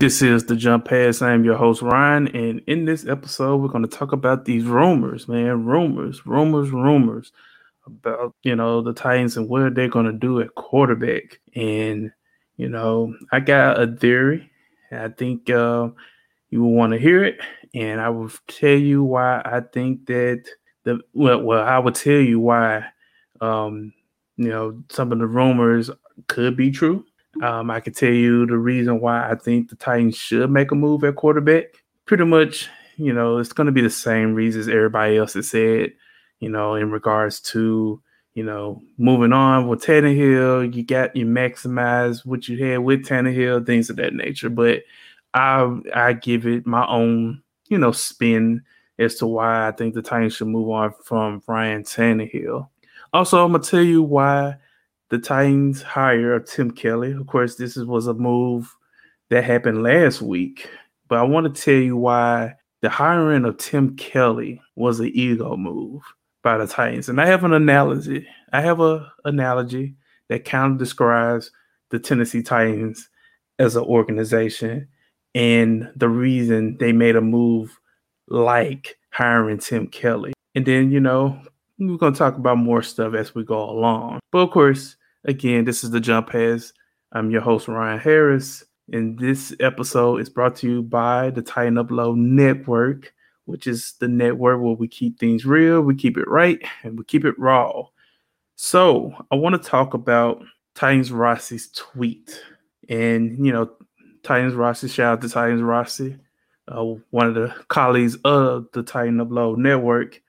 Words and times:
This 0.00 0.22
is 0.22 0.46
the 0.46 0.56
Jump 0.56 0.86
Pass. 0.86 1.20
I 1.20 1.32
am 1.32 1.44
your 1.44 1.58
host, 1.58 1.82
Ryan. 1.82 2.28
And 2.28 2.62
in 2.66 2.86
this 2.86 3.06
episode, 3.06 3.58
we're 3.58 3.68
going 3.68 3.84
to 3.84 3.98
talk 3.98 4.12
about 4.12 4.46
these 4.46 4.64
rumors, 4.64 5.28
man. 5.28 5.66
Rumors, 5.66 6.24
rumors, 6.24 6.70
rumors 6.70 7.32
about, 7.84 8.34
you 8.42 8.56
know, 8.56 8.80
the 8.80 8.94
Titans 8.94 9.36
and 9.36 9.46
what 9.46 9.74
they're 9.74 9.88
going 9.88 10.06
to 10.06 10.12
do 10.14 10.40
at 10.40 10.54
quarterback. 10.54 11.38
And, 11.54 12.10
you 12.56 12.70
know, 12.70 13.14
I 13.30 13.40
got 13.40 13.78
a 13.78 13.94
theory. 13.94 14.50
I 14.90 15.08
think 15.08 15.50
uh, 15.50 15.90
you 16.48 16.62
will 16.62 16.72
want 16.72 16.94
to 16.94 16.98
hear 16.98 17.22
it. 17.22 17.38
And 17.74 18.00
I 18.00 18.08
will 18.08 18.30
tell 18.48 18.70
you 18.70 19.04
why 19.04 19.42
I 19.44 19.60
think 19.70 20.06
that 20.06 20.44
the, 20.84 21.00
well, 21.12 21.42
well 21.42 21.62
I 21.62 21.78
will 21.78 21.92
tell 21.92 22.20
you 22.20 22.40
why, 22.40 22.86
um, 23.42 23.92
you 24.38 24.48
know, 24.48 24.82
some 24.88 25.12
of 25.12 25.18
the 25.18 25.26
rumors 25.26 25.90
could 26.26 26.56
be 26.56 26.70
true 26.70 27.04
um, 27.42 27.70
I 27.70 27.80
can 27.80 27.92
tell 27.92 28.10
you 28.12 28.46
the 28.46 28.56
reason 28.58 29.00
why 29.00 29.30
I 29.30 29.34
think 29.34 29.70
the 29.70 29.76
Titans 29.76 30.16
should 30.16 30.50
make 30.50 30.72
a 30.72 30.74
move 30.74 31.04
at 31.04 31.16
quarterback. 31.16 31.82
Pretty 32.04 32.24
much, 32.24 32.68
you 32.96 33.12
know, 33.12 33.38
it's 33.38 33.52
going 33.52 33.66
to 33.66 33.72
be 33.72 33.80
the 33.80 33.90
same 33.90 34.34
reasons 34.34 34.68
everybody 34.68 35.16
else 35.16 35.34
has 35.34 35.48
said, 35.48 35.92
you 36.40 36.48
know, 36.48 36.74
in 36.74 36.90
regards 36.90 37.40
to, 37.40 38.02
you 38.34 38.42
know, 38.42 38.82
moving 38.98 39.32
on 39.32 39.68
with 39.68 39.82
Tannehill. 39.82 40.74
You 40.74 40.82
got 40.82 41.14
you 41.14 41.24
maximize 41.24 42.26
what 42.26 42.48
you 42.48 42.64
had 42.64 42.78
with 42.78 43.06
Tannehill, 43.06 43.64
things 43.64 43.90
of 43.90 43.96
that 43.96 44.14
nature. 44.14 44.50
But 44.50 44.82
I 45.32 45.80
I 45.94 46.12
give 46.14 46.46
it 46.46 46.66
my 46.66 46.86
own, 46.86 47.42
you 47.68 47.78
know, 47.78 47.92
spin 47.92 48.62
as 48.98 49.14
to 49.16 49.26
why 49.26 49.68
I 49.68 49.72
think 49.72 49.94
the 49.94 50.02
Titans 50.02 50.34
should 50.34 50.48
move 50.48 50.68
on 50.68 50.92
from 51.04 51.42
Ryan 51.46 51.84
Tannehill. 51.84 52.68
Also, 53.12 53.44
I'm 53.44 53.52
gonna 53.52 53.64
tell 53.64 53.82
you 53.82 54.02
why 54.02 54.56
the 55.10 55.18
Titans 55.18 55.82
hire 55.82 56.34
of 56.34 56.46
Tim 56.46 56.70
Kelly. 56.70 57.12
Of 57.12 57.26
course, 57.26 57.56
this 57.56 57.76
was 57.76 58.06
a 58.06 58.14
move 58.14 58.74
that 59.28 59.44
happened 59.44 59.82
last 59.82 60.22
week, 60.22 60.68
but 61.08 61.18
I 61.18 61.22
want 61.22 61.54
to 61.54 61.62
tell 61.62 61.74
you 61.80 61.96
why 61.96 62.54
the 62.80 62.88
hiring 62.88 63.44
of 63.44 63.58
Tim 63.58 63.96
Kelly 63.96 64.60
was 64.76 65.00
an 65.00 65.10
ego 65.12 65.56
move 65.56 66.02
by 66.42 66.56
the 66.56 66.66
Titans. 66.66 67.08
And 67.08 67.20
I 67.20 67.26
have 67.26 67.44
an 67.44 67.52
analogy. 67.52 68.26
I 68.52 68.62
have 68.62 68.80
an 68.80 69.04
analogy 69.24 69.94
that 70.28 70.44
kind 70.44 70.72
of 70.72 70.78
describes 70.78 71.50
the 71.90 71.98
Tennessee 71.98 72.42
Titans 72.42 73.08
as 73.58 73.76
an 73.76 73.82
organization 73.82 74.88
and 75.34 75.90
the 75.96 76.08
reason 76.08 76.76
they 76.78 76.92
made 76.92 77.16
a 77.16 77.20
move 77.20 77.78
like 78.28 78.96
hiring 79.10 79.58
Tim 79.58 79.86
Kelly. 79.88 80.32
And 80.54 80.64
then, 80.64 80.90
you 80.90 81.00
know, 81.00 81.40
we're 81.78 81.96
going 81.96 82.12
to 82.12 82.18
talk 82.18 82.36
about 82.36 82.58
more 82.58 82.82
stuff 82.82 83.14
as 83.14 83.34
we 83.34 83.44
go 83.44 83.68
along. 83.68 84.20
But 84.32 84.38
of 84.38 84.50
course, 84.50 84.96
Again, 85.24 85.66
this 85.66 85.84
is 85.84 85.90
the 85.90 86.00
Jump 86.00 86.30
Pass. 86.30 86.72
I'm 87.12 87.30
your 87.30 87.42
host, 87.42 87.68
Ryan 87.68 87.98
Harris, 87.98 88.64
and 88.90 89.18
this 89.18 89.54
episode 89.60 90.18
is 90.18 90.30
brought 90.30 90.56
to 90.56 90.66
you 90.66 90.82
by 90.82 91.28
the 91.28 91.42
Titan 91.42 91.74
Upload 91.74 92.16
Network, 92.16 93.12
which 93.44 93.66
is 93.66 93.92
the 94.00 94.08
network 94.08 94.62
where 94.62 94.72
we 94.72 94.88
keep 94.88 95.18
things 95.18 95.44
real, 95.44 95.82
we 95.82 95.94
keep 95.94 96.16
it 96.16 96.26
right, 96.26 96.58
and 96.84 96.98
we 96.98 97.04
keep 97.04 97.26
it 97.26 97.38
raw. 97.38 97.82
So, 98.56 99.12
I 99.30 99.34
want 99.34 99.62
to 99.62 99.68
talk 99.68 99.92
about 99.92 100.42
Titans 100.74 101.12
Rossi's 101.12 101.70
tweet. 101.72 102.42
And, 102.88 103.44
you 103.44 103.52
know, 103.52 103.70
Titans 104.22 104.54
Rossi, 104.54 104.88
shout 104.88 105.18
out 105.18 105.20
to 105.20 105.28
Titans 105.28 105.60
Rossi, 105.60 106.16
uh, 106.66 106.94
one 107.10 107.26
of 107.26 107.34
the 107.34 107.54
colleagues 107.68 108.16
of 108.24 108.68
the 108.72 108.82
Titan 108.82 109.18
Upload 109.18 109.58
Network. 109.58 110.22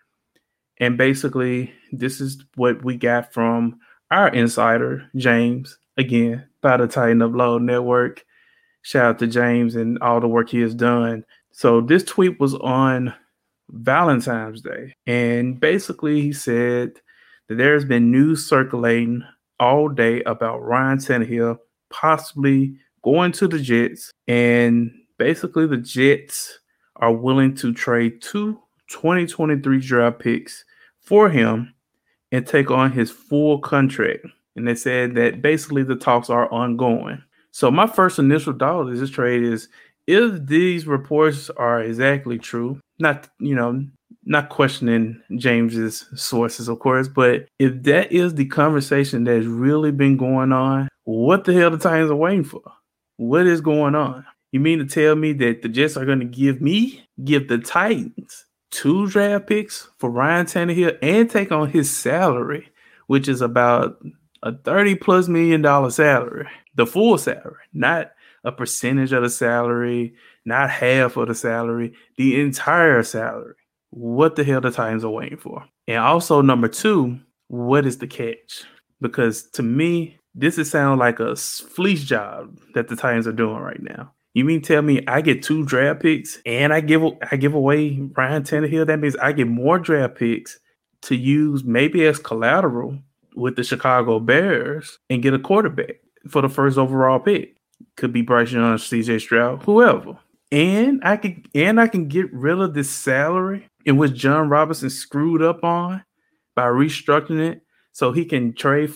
And 0.80 0.98
basically, 0.98 1.74
this 1.94 2.20
is 2.20 2.44
what 2.56 2.84
we 2.84 2.98
got 2.98 3.32
from 3.32 3.80
our 4.12 4.28
insider, 4.28 5.10
James, 5.16 5.78
again, 5.98 6.46
by 6.62 6.78
the 6.78 6.88
Titan 6.88 7.20
Upload 7.20 7.64
Network. 7.64 8.24
Shout 8.84 9.06
out 9.06 9.20
to 9.20 9.28
James 9.28 9.76
and 9.76 9.98
all 10.00 10.20
the 10.20 10.28
work 10.28 10.50
he 10.50 10.60
has 10.60 10.76
done. 10.76 11.24
So 11.52 11.82
this 11.82 12.04
tweet 12.04 12.40
was 12.40 12.56
on 12.56 13.14
Valentine's 13.70 14.62
Day. 14.62 14.96
And 15.08 15.60
basically 15.60 16.22
he 16.22 16.34
said 16.34 16.94
that 17.48 17.56
there's 17.56 17.86
been 17.86 18.12
news 18.12 18.48
circulating 18.48 19.24
all 19.60 19.88
day 19.88 20.22
about 20.24 20.64
Ryan 20.64 20.98
Tannehill 20.98 21.58
possibly 21.90 22.76
going 23.04 23.32
to 23.34 23.48
the 23.48 23.60
Jets. 23.60 24.12
And 24.28 24.92
basically 25.18 25.68
the 25.68 25.78
Jets 25.78 26.60
are 26.98 27.14
willing 27.14 27.56
to 27.56 27.74
trade 27.74 28.22
two 28.22 28.60
2023 28.90 29.80
draft 29.80 30.20
picks 30.20 30.66
for 31.00 31.30
him 31.30 31.74
and 32.32 32.48
take 32.48 32.72
on 32.72 32.92
his 32.92 33.12
full 33.12 33.60
contract. 33.60 34.26
And 34.56 34.68
they 34.68 34.76
said 34.76 35.16
that 35.16 35.42
basically 35.42 35.84
the 35.84 35.96
talks 35.96 36.30
are 36.30 36.52
ongoing. 36.52 37.22
So 37.52 37.70
my 37.72 37.88
first 37.88 38.20
initial 38.20 38.54
thought 38.54 38.90
is 38.90 39.00
this 39.00 39.10
trade 39.10 39.44
is 39.44 39.68
if 40.08 40.46
these 40.46 40.88
reports 40.88 41.50
are 41.52 41.82
exactly 41.82 42.38
true, 42.38 42.80
not 43.00 43.30
you 43.40 43.56
know, 43.56 43.86
not 44.24 44.50
questioning 44.50 45.22
James's 45.36 46.06
sources, 46.16 46.68
of 46.68 46.80
course, 46.80 47.08
but 47.08 47.48
if 47.60 47.84
that 47.84 48.12
is 48.12 48.36
the 48.36 48.46
conversation 48.46 49.24
that's 49.24 49.46
really 49.46 49.92
been 49.92 50.18
going 50.18 50.52
on, 50.52 50.88
what 51.04 51.44
the 51.44 51.54
hell 51.54 51.72
the 51.72 51.78
Titans 51.78 52.12
are 52.12 52.16
waiting 52.16 52.44
for? 52.44 52.62
What 53.18 53.48
is 53.48 53.62
going 53.62 53.96
on? 53.96 54.26
You 54.52 54.60
mean 54.60 54.80
to 54.80 54.86
tell 54.86 55.16
me 55.16 55.34
that 55.34 55.62
the 55.62 55.70
Jets 55.70 55.98
are 55.98 56.06
going 56.06 56.20
to 56.20 56.26
give 56.26 56.62
me, 56.62 57.08
give 57.24 57.48
the 57.48 57.58
Titans 57.58 58.46
two 58.72 59.08
draft 59.08 59.48
picks 59.48 59.90
for 59.98 60.10
Ryan 60.10 60.46
Tannehill 60.46 60.98
and 61.02 61.30
take 61.30 61.52
on 61.52 61.70
his 61.70 61.96
salary, 61.96 62.70
which 63.08 63.28
is 63.28 63.42
about 63.42 64.04
a 64.44 64.56
30 64.56 64.96
plus 64.96 65.28
million 65.28 65.62
dollar 65.62 65.92
salary, 65.92 66.48
the 66.76 66.88
full 66.88 67.18
salary, 67.18 67.64
not 67.74 68.12
a 68.44 68.52
percentage 68.52 69.14
of 69.14 69.24
the 69.24 69.30
salary, 69.30 70.16
not 70.46 70.70
half 70.70 71.18
of 71.18 71.28
the 71.28 71.36
salary, 71.36 71.94
the 72.18 72.42
entire 72.42 73.04
salary. 73.04 73.56
What 73.92 74.36
the 74.36 74.44
hell 74.44 74.62
the 74.62 74.72
Titans 74.72 75.04
are 75.04 75.12
waiting 75.12 75.38
for? 75.38 75.66
And 75.88 75.98
also, 75.98 76.42
number 76.42 76.68
two, 76.68 77.20
what 77.50 77.86
is 77.86 77.98
the 77.98 78.08
catch? 78.08 78.64
Because 79.02 79.44
to 79.52 79.64
me, 79.64 80.18
this 80.34 80.58
is 80.58 80.72
sound 80.72 81.00
like 81.00 81.20
a 81.20 81.36
fleece 81.36 82.04
job 82.04 82.58
that 82.74 82.88
the 82.88 82.96
Titans 82.96 83.28
are 83.28 83.34
doing 83.34 83.58
right 83.58 83.82
now. 83.82 84.14
You 84.34 84.46
mean 84.46 84.62
tell 84.62 84.82
me 84.82 85.04
I 85.08 85.22
get 85.22 85.44
two 85.44 85.66
draft 85.66 86.02
picks 86.02 86.40
and 86.46 86.74
I 86.74 86.80
give 86.80 87.04
I 87.32 87.36
give 87.36 87.54
away 87.54 88.00
Ryan 88.16 88.44
Tannehill? 88.44 88.88
That 88.88 89.00
means 89.00 89.16
I 89.18 89.34
get 89.34 89.48
more 89.48 89.78
draft 89.78 90.16
picks 90.16 90.60
to 91.04 91.16
use 91.16 91.64
maybe 91.64 92.06
as 92.06 92.20
collateral 92.20 92.98
with 93.36 93.56
the 93.56 93.64
Chicago 93.64 94.20
Bears 94.20 95.00
and 95.10 95.22
get 95.22 95.34
a 95.34 95.40
quarterback 95.40 95.98
for 96.30 96.42
the 96.42 96.50
first 96.50 96.78
overall 96.78 97.20
pick. 97.20 97.58
Could 97.98 98.14
be 98.14 98.22
Bryce 98.22 98.52
Young, 98.52 98.78
CJ 98.78 99.22
Stroud, 99.22 99.64
whoever. 99.64 100.18
And 100.52 101.02
I 101.04 101.18
can 101.18 101.44
and 101.54 101.80
I 101.80 101.88
can 101.88 102.08
get 102.08 102.32
rid 102.34 102.60
of 102.60 102.74
this 102.74 102.90
salary 102.90 103.68
in 103.86 103.98
which 103.98 104.14
Jon 104.14 104.50
Robinson 104.50 104.90
screwed 104.90 105.42
up 105.42 105.64
on 105.64 106.04
by 106.56 106.64
restructuring 106.64 107.52
it 107.52 107.62
so 107.92 108.12
he 108.12 108.26
can 108.26 108.54
trade 108.54 108.94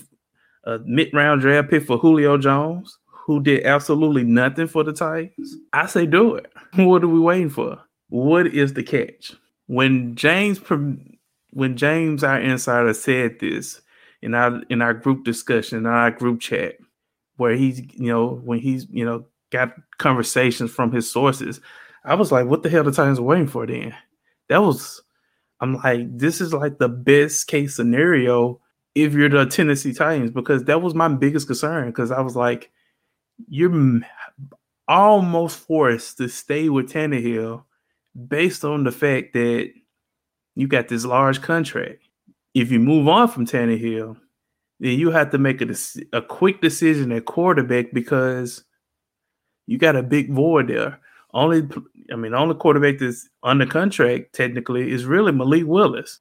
a 0.63 0.79
mid-round 0.79 1.41
draft 1.41 1.69
pick 1.69 1.85
for 1.85 1.97
Julio 1.97 2.37
Jones 2.37 2.97
who 3.25 3.41
did 3.41 3.65
absolutely 3.65 4.23
nothing 4.23 4.67
for 4.67 4.83
the 4.83 4.93
Titans, 4.93 5.55
I 5.73 5.87
say 5.87 6.05
do 6.05 6.35
it. 6.35 6.51
What 6.75 7.03
are 7.03 7.07
we 7.07 7.19
waiting 7.19 7.49
for? 7.49 7.79
What 8.09 8.45
is 8.47 8.73
the 8.73 8.83
catch? 8.83 9.33
When 9.65 10.15
James, 10.15 10.59
when 11.51 11.75
James, 11.75 12.23
our 12.23 12.39
insider, 12.39 12.93
said 12.93 13.39
this 13.39 13.81
in 14.21 14.35
our 14.35 14.61
in 14.69 14.83
our 14.83 14.93
group 14.93 15.23
discussion, 15.23 15.79
in 15.79 15.85
our 15.87 16.11
group 16.11 16.39
chat, 16.39 16.75
where 17.37 17.55
he's 17.55 17.79
you 17.95 18.11
know 18.11 18.41
when 18.43 18.59
he's 18.59 18.85
you 18.91 19.03
know 19.03 19.25
got 19.51 19.73
conversations 19.97 20.69
from 20.69 20.91
his 20.91 21.09
sources, 21.09 21.59
I 22.03 22.13
was 22.13 22.31
like, 22.31 22.45
what 22.45 22.61
the 22.61 22.69
hell 22.69 22.83
the 22.83 22.91
Titans 22.91 23.19
waiting 23.19 23.47
for? 23.47 23.65
Then 23.65 23.95
that 24.49 24.61
was, 24.61 25.01
I'm 25.61 25.77
like, 25.77 26.15
this 26.15 26.41
is 26.41 26.53
like 26.53 26.77
the 26.77 26.89
best 26.89 27.47
case 27.47 27.75
scenario 27.75 28.61
if 28.93 29.13
you're 29.13 29.29
the 29.29 29.47
Tennessee 29.47 29.93
Titans 29.93 30.29
because 30.29 30.65
that 30.65 30.83
was 30.83 30.93
my 30.93 31.07
biggest 31.07 31.47
concern 31.47 31.87
because 31.87 32.11
I 32.11 32.21
was 32.21 32.35
like 32.35 32.69
you're 33.47 34.01
almost 34.87 35.57
forced 35.57 36.17
to 36.17 36.27
stay 36.27 36.69
with 36.69 36.91
Tannehill 36.91 37.63
based 38.27 38.63
on 38.63 38.83
the 38.83 38.91
fact 38.91 39.33
that 39.33 39.71
you 40.55 40.67
got 40.67 40.87
this 40.87 41.05
large 41.05 41.41
contract. 41.41 42.01
If 42.53 42.71
you 42.71 42.79
move 42.79 43.07
on 43.07 43.27
from 43.27 43.45
Tannehill, 43.45 44.17
then 44.79 44.99
you 44.99 45.11
have 45.11 45.31
to 45.31 45.37
make 45.37 45.61
a, 45.61 45.75
a 46.13 46.21
quick 46.21 46.61
decision 46.61 47.11
at 47.11 47.25
quarterback 47.25 47.91
because 47.93 48.63
you 49.67 49.77
got 49.77 49.95
a 49.95 50.03
big 50.03 50.31
void 50.31 50.67
there. 50.69 50.99
Only, 51.33 51.67
I 52.11 52.15
mean, 52.15 52.33
only 52.33 52.55
quarterback 52.55 52.99
that's 52.99 53.27
under 53.43 53.65
contract 53.65 54.33
technically 54.33 54.91
is 54.91 55.05
really 55.05 55.33
Malik 55.33 55.65
Willis, 55.65 56.19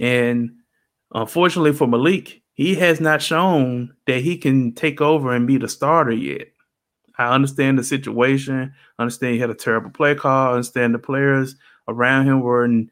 and 0.00 0.50
unfortunately 1.14 1.72
for 1.72 1.86
Malik, 1.86 2.42
he 2.58 2.74
has 2.74 3.00
not 3.00 3.22
shown 3.22 3.94
that 4.08 4.20
he 4.20 4.36
can 4.36 4.72
take 4.72 5.00
over 5.00 5.32
and 5.32 5.46
be 5.46 5.58
the 5.58 5.68
starter 5.68 6.10
yet. 6.10 6.48
I 7.16 7.32
understand 7.32 7.78
the 7.78 7.84
situation. 7.84 8.74
I 8.98 9.02
understand 9.02 9.34
he 9.34 9.40
had 9.40 9.50
a 9.50 9.54
terrible 9.54 9.90
play 9.90 10.16
call. 10.16 10.48
I 10.48 10.52
understand 10.54 10.92
the 10.92 10.98
players 10.98 11.54
around 11.86 12.26
him 12.26 12.40
were 12.40 12.64
in 12.64 12.90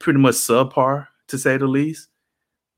pretty 0.00 0.18
much 0.18 0.34
subpar, 0.34 1.06
to 1.28 1.38
say 1.38 1.56
the 1.56 1.66
least. 1.66 2.08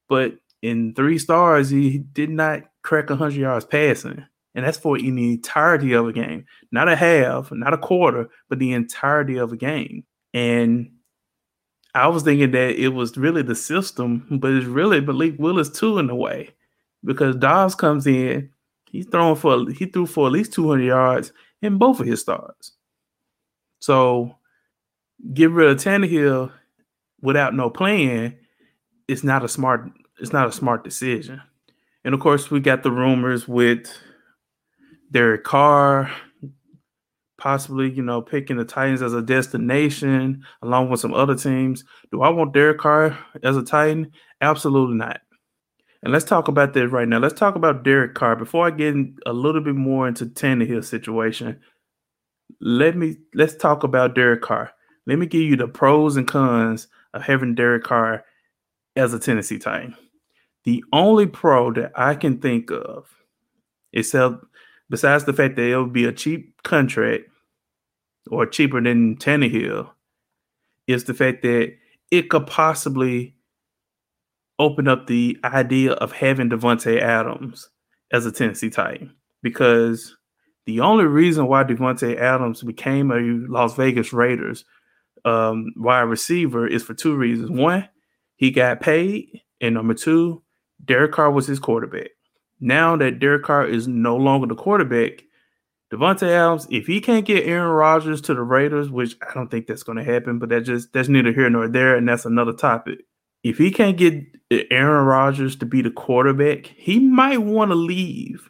But 0.09 0.35
in 0.63 0.95
three 0.95 1.19
stars, 1.19 1.71
he 1.71 1.99
did 1.99 2.31
not 2.31 2.63
crack 2.83 3.11
100 3.11 3.35
yards 3.35 3.65
passing. 3.65 4.25
And 4.55 4.65
that's 4.65 4.79
for 4.79 4.97
in 4.97 5.17
the 5.17 5.33
entirety 5.33 5.93
of 5.93 6.07
a 6.07 6.13
game, 6.13 6.47
not 6.71 6.89
a 6.89 6.95
half, 6.95 7.51
not 7.51 7.75
a 7.75 7.79
quarter, 7.79 8.29
but 8.49 8.61
the 8.61 8.75
entirety 8.75 9.39
of 9.39 9.53
a 9.53 9.57
game. 9.57 10.05
And 10.33 10.93
I 11.95 12.09
was 12.09 12.23
thinking 12.23 12.53
that 12.53 12.81
it 12.83 12.89
was 12.89 13.17
really 13.17 13.43
the 13.43 13.55
system, 13.55 14.27
but 14.31 14.53
it's 14.53 14.67
really 14.67 15.01
Malik 15.01 15.35
Willis 15.39 15.69
too 15.69 15.99
in 15.99 16.09
a 16.09 16.17
way, 16.17 16.51
because 17.05 17.37
Dobbs 17.37 17.75
comes 17.75 18.07
in, 18.07 18.51
he's 18.91 19.07
throwing 19.07 19.37
for 19.37 19.71
he 19.71 19.87
threw 19.87 20.07
for 20.07 20.27
at 20.27 20.33
least 20.33 20.53
200 20.55 20.83
yards 20.83 21.33
in 21.61 21.79
both 21.79 22.01
of 22.01 22.07
his 22.07 22.21
starts. 22.21 22.73
So 23.81 24.37
get 25.35 25.51
rid 25.51 25.71
of 25.71 25.77
Tannehill 25.79 26.51
without 27.21 27.55
no 27.55 27.69
plan, 27.69 28.37
it's 29.09 29.25
not 29.25 29.45
a 29.45 29.49
smart 29.49 29.91
it's 30.19 30.33
not 30.33 30.49
a 30.49 30.53
smart 30.53 30.85
decision. 30.85 31.43
And 32.05 32.15
of 32.15 32.21
course, 32.21 32.51
we 32.51 32.61
got 32.61 32.83
the 32.83 32.91
rumors 32.91 33.47
with 33.47 33.93
Derek 35.11 35.45
Carr 35.45 36.11
possibly, 37.43 37.91
you 37.91 38.05
know, 38.05 38.23
picking 38.23 38.57
the 38.57 38.65
Titans 38.65 39.03
as 39.03 39.15
a 39.15 39.21
destination 39.21 40.45
along 40.63 40.89
with 40.89 41.01
some 41.01 41.13
other 41.13 41.35
teams. 41.35 41.83
Do 42.13 42.23
I 42.23 42.29
want 42.29 42.55
Derek 42.55 42.79
Carr 42.79 43.19
as 43.43 43.57
a 43.57 43.65
Titan? 43.65 44.13
Absolutely 44.41 44.95
not. 44.95 45.23
And 46.05 46.13
let's 46.13 46.25
talk 46.25 46.47
about 46.47 46.73
this 46.73 46.93
right 46.93 47.09
now. 47.09 47.19
Let's 47.19 47.35
talk 47.35 47.57
about 47.57 47.83
Derek 47.83 48.15
Carr 48.15 48.37
before 48.37 48.69
I 48.69 48.71
get 48.71 48.95
a 49.27 49.33
little 49.33 49.61
bit 49.61 49.75
more 49.75 50.07
into 50.07 50.27
Tannehill 50.27 50.85
situation. 50.85 51.59
Let 52.61 52.97
me 52.97 53.17
let's 53.35 53.57
talk 53.57 53.83
about 53.83 54.15
Derek 54.15 54.43
Carr. 54.43 54.71
Let 55.09 55.19
me 55.19 55.27
give 55.27 55.43
you 55.43 55.57
the 55.57 55.67
pros 55.67 56.17
and 56.17 56.29
cons 56.29 56.87
of 57.13 57.23
having 57.23 57.57
Derek 57.57 57.83
Carr 57.83 58.25
as 58.95 59.15
a 59.15 59.19
Tennessee 59.19 59.59
Titan. 59.59 59.97
The 60.63 60.85
only 60.93 61.27
pro 61.27 61.73
that 61.73 61.91
I 61.97 62.15
can 62.15 62.39
think 62.39 62.71
of, 62.71 63.09
except 63.93 64.45
besides 64.89 65.25
the 65.25 65.33
fact 65.33 65.57
that 65.57 65.69
it 65.69 65.77
would 65.77 65.93
be 65.93 66.05
a 66.05 66.13
cheap 66.13 66.63
contract 66.63 67.25
or 68.31 68.47
cheaper 68.47 68.81
than 68.81 69.17
Tannehill, 69.17 69.91
is 70.87 71.05
the 71.05 71.15
fact 71.15 71.43
that 71.43 71.75
it 72.11 72.29
could 72.31 72.47
possibly 72.47 73.35
open 74.59 74.87
up 74.89 75.07
the 75.07 75.39
idea 75.45 75.93
of 75.93 76.13
having 76.13 76.51
Davante 76.51 77.01
Adams 77.01 77.71
as 78.13 78.27
a 78.27 78.33
Tennessee 78.33 78.71
Titan. 78.71 79.15
Because 79.43 80.17
the 80.67 80.81
only 80.81 81.05
reason 81.05 81.49
why 81.49 81.65
Davante 81.65 82.17
Adams 82.17 82.63
became 82.63 83.11
a 83.11 83.19
Las 83.51 83.75
Vegas 83.75 84.13
Raiders 84.13 84.65
um, 85.25 85.73
wide 85.77 86.03
receiver 86.03 86.67
is 86.67 86.83
for 86.83 86.95
two 86.95 87.17
reasons. 87.17 87.51
One, 87.51 87.89
he 88.37 88.51
got 88.51 88.81
paid, 88.81 89.41
and 89.61 89.75
number 89.75 89.95
two, 89.95 90.43
Derek 90.85 91.13
Carr 91.13 91.31
was 91.31 91.47
his 91.47 91.59
quarterback. 91.59 92.11
Now 92.61 92.97
that 92.97 93.19
Derek 93.19 93.45
Carr 93.45 93.67
is 93.67 93.89
no 93.89 94.17
longer 94.17 94.47
the 94.47 94.55
quarterback, 94.55 95.23
Davante 95.93 96.27
Adams, 96.27 96.67
if 96.71 96.87
he 96.87 97.03
can't 97.03 97.27
get 97.27 97.45
Aaron 97.45 97.71
Rodgers 97.71 98.23
to 98.23 98.35
the 98.35 98.41
Raiders, 98.41 98.89
which 98.89 99.15
I 99.29 99.35
don't 99.35 99.51
think 99.51 99.67
that's 99.67 99.83
going 99.83 99.99
to 99.99 100.05
happen, 100.05 100.39
but 100.39 100.49
that 100.49 100.63
just 100.63 100.93
that's 100.95 101.09
neither 101.09 101.33
here 101.33 101.51
nor 101.51 101.69
there, 101.69 101.97
and 101.97 102.09
that's 102.09 102.25
another 102.25 102.55
topic. 102.55 103.01
If 103.43 103.59
he 103.59 103.71
can't 103.71 103.99
get 103.99 104.25
Aaron 104.71 105.05
Rodgers 105.05 105.55
to 105.57 105.67
be 105.67 105.83
the 105.83 105.91
quarterback, 105.91 106.67
he 106.67 106.99
might 106.99 107.43
want 107.43 107.73
to 107.73 107.75
leave 107.75 108.49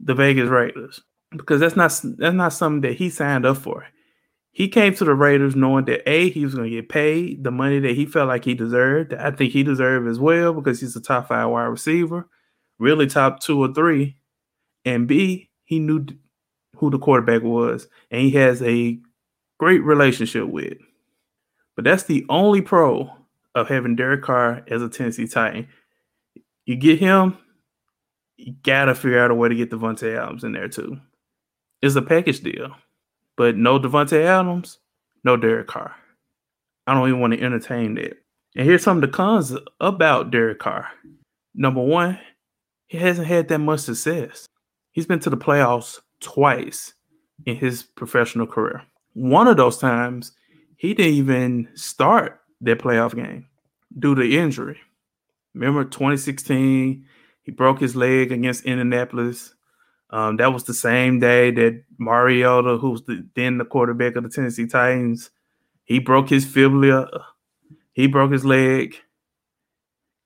the 0.00 0.14
Vegas 0.14 0.50
Raiders 0.50 1.00
because 1.34 1.60
that's 1.60 1.76
not 1.76 1.98
that's 2.18 2.34
not 2.34 2.52
something 2.52 2.82
that 2.82 2.98
he 2.98 3.08
signed 3.08 3.46
up 3.46 3.56
for. 3.56 3.86
He 4.50 4.68
came 4.68 4.94
to 4.96 5.04
the 5.04 5.14
Raiders 5.14 5.56
knowing 5.56 5.86
that 5.86 6.06
A, 6.06 6.28
he 6.28 6.44
was 6.44 6.54
going 6.54 6.70
to 6.70 6.76
get 6.76 6.90
paid 6.90 7.42
the 7.42 7.50
money 7.50 7.78
that 7.78 7.94
he 7.94 8.04
felt 8.04 8.28
like 8.28 8.44
he 8.44 8.54
deserved. 8.54 9.14
I 9.14 9.30
think 9.30 9.52
he 9.52 9.62
deserved 9.62 10.08
as 10.08 10.18
well 10.18 10.52
because 10.52 10.80
he's 10.80 10.96
a 10.96 11.00
top 11.00 11.28
five 11.28 11.48
wide 11.48 11.64
receiver, 11.64 12.28
really 12.78 13.06
top 13.06 13.40
two 13.40 13.62
or 13.62 13.72
three. 13.72 14.16
And 14.84 15.06
B, 15.06 15.50
he 15.64 15.78
knew 15.78 16.06
who 16.76 16.90
the 16.90 16.98
quarterback 16.98 17.42
was 17.42 17.88
and 18.10 18.22
he 18.22 18.30
has 18.32 18.62
a 18.62 18.98
great 19.58 19.82
relationship 19.82 20.48
with. 20.48 20.78
But 21.74 21.84
that's 21.84 22.04
the 22.04 22.24
only 22.28 22.62
pro 22.62 23.10
of 23.54 23.68
having 23.68 23.96
Derek 23.96 24.22
Carr 24.22 24.62
as 24.68 24.82
a 24.82 24.88
Tennessee 24.88 25.26
Titan. 25.26 25.68
You 26.64 26.76
get 26.76 26.98
him, 26.98 27.38
you 28.36 28.54
gotta 28.62 28.94
figure 28.94 29.22
out 29.22 29.30
a 29.30 29.34
way 29.34 29.48
to 29.48 29.54
get 29.54 29.70
Davante 29.70 30.16
Adams 30.16 30.44
in 30.44 30.52
there 30.52 30.68
too. 30.68 30.98
It's 31.82 31.96
a 31.96 32.02
package 32.02 32.40
deal. 32.40 32.74
But 33.36 33.56
no 33.56 33.78
Davante 33.78 34.24
Adams, 34.24 34.78
no 35.24 35.36
Derek 35.36 35.66
Carr. 35.66 35.94
I 36.86 36.94
don't 36.94 37.08
even 37.08 37.20
want 37.20 37.34
to 37.34 37.42
entertain 37.42 37.94
that. 37.94 38.18
And 38.56 38.66
here's 38.66 38.82
some 38.82 38.98
of 38.98 39.02
the 39.02 39.08
cons 39.08 39.54
about 39.80 40.30
Derek 40.30 40.58
Carr. 40.58 40.88
Number 41.54 41.82
one, 41.82 42.18
he 42.86 42.96
hasn't 42.98 43.26
had 43.26 43.48
that 43.48 43.58
much 43.58 43.80
success. 43.80 44.46
He's 44.92 45.06
been 45.06 45.20
to 45.20 45.30
the 45.30 45.36
playoffs 45.36 46.00
twice 46.20 46.94
in 47.44 47.56
his 47.56 47.82
professional 47.82 48.46
career. 48.46 48.82
One 49.14 49.48
of 49.48 49.56
those 49.56 49.78
times, 49.78 50.32
he 50.76 50.94
didn't 50.94 51.14
even 51.14 51.68
start 51.74 52.40
that 52.60 52.78
playoff 52.78 53.14
game 53.14 53.46
due 53.98 54.14
to 54.14 54.36
injury. 54.36 54.78
Remember 55.54 55.84
2016, 55.84 57.04
he 57.42 57.52
broke 57.52 57.80
his 57.80 57.96
leg 57.96 58.32
against 58.32 58.64
Indianapolis. 58.64 59.54
Um, 60.10 60.36
that 60.36 60.52
was 60.52 60.64
the 60.64 60.74
same 60.74 61.18
day 61.18 61.50
that 61.50 61.82
Mariota, 61.98 62.76
who's 62.76 63.02
the, 63.02 63.26
then 63.34 63.58
the 63.58 63.64
quarterback 63.64 64.16
of 64.16 64.22
the 64.22 64.28
Tennessee 64.28 64.66
Titans, 64.66 65.30
he 65.84 65.98
broke 65.98 66.28
his 66.28 66.44
fibula. 66.44 67.08
He 67.92 68.06
broke 68.06 68.32
his 68.32 68.44
leg. 68.44 68.96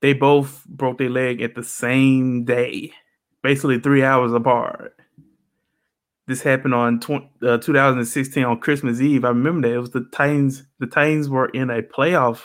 They 0.01 0.15
both 0.15 0.65
broke 0.67 0.99
their 0.99 1.11
leg 1.11 1.43
at 1.43 1.55
the 1.55 1.63
same 1.63 2.45
day, 2.45 2.93
basically 3.43 3.79
three 3.79 4.03
hours 4.03 4.33
apart. 4.33 4.97
This 6.31 6.43
happened 6.43 6.75
on 6.75 7.01
uh, 7.43 7.59
2016 7.59 8.45
on 8.45 8.61
Christmas 8.61 9.01
Eve. 9.01 9.25
I 9.25 9.31
remember 9.31 9.67
that 9.67 9.75
it 9.75 9.81
was 9.81 9.91
the 9.91 10.07
Titans. 10.13 10.63
The 10.79 10.87
Titans 10.87 11.29
were 11.29 11.49
in 11.49 11.71
a 11.71 11.83
playoff, 11.83 12.43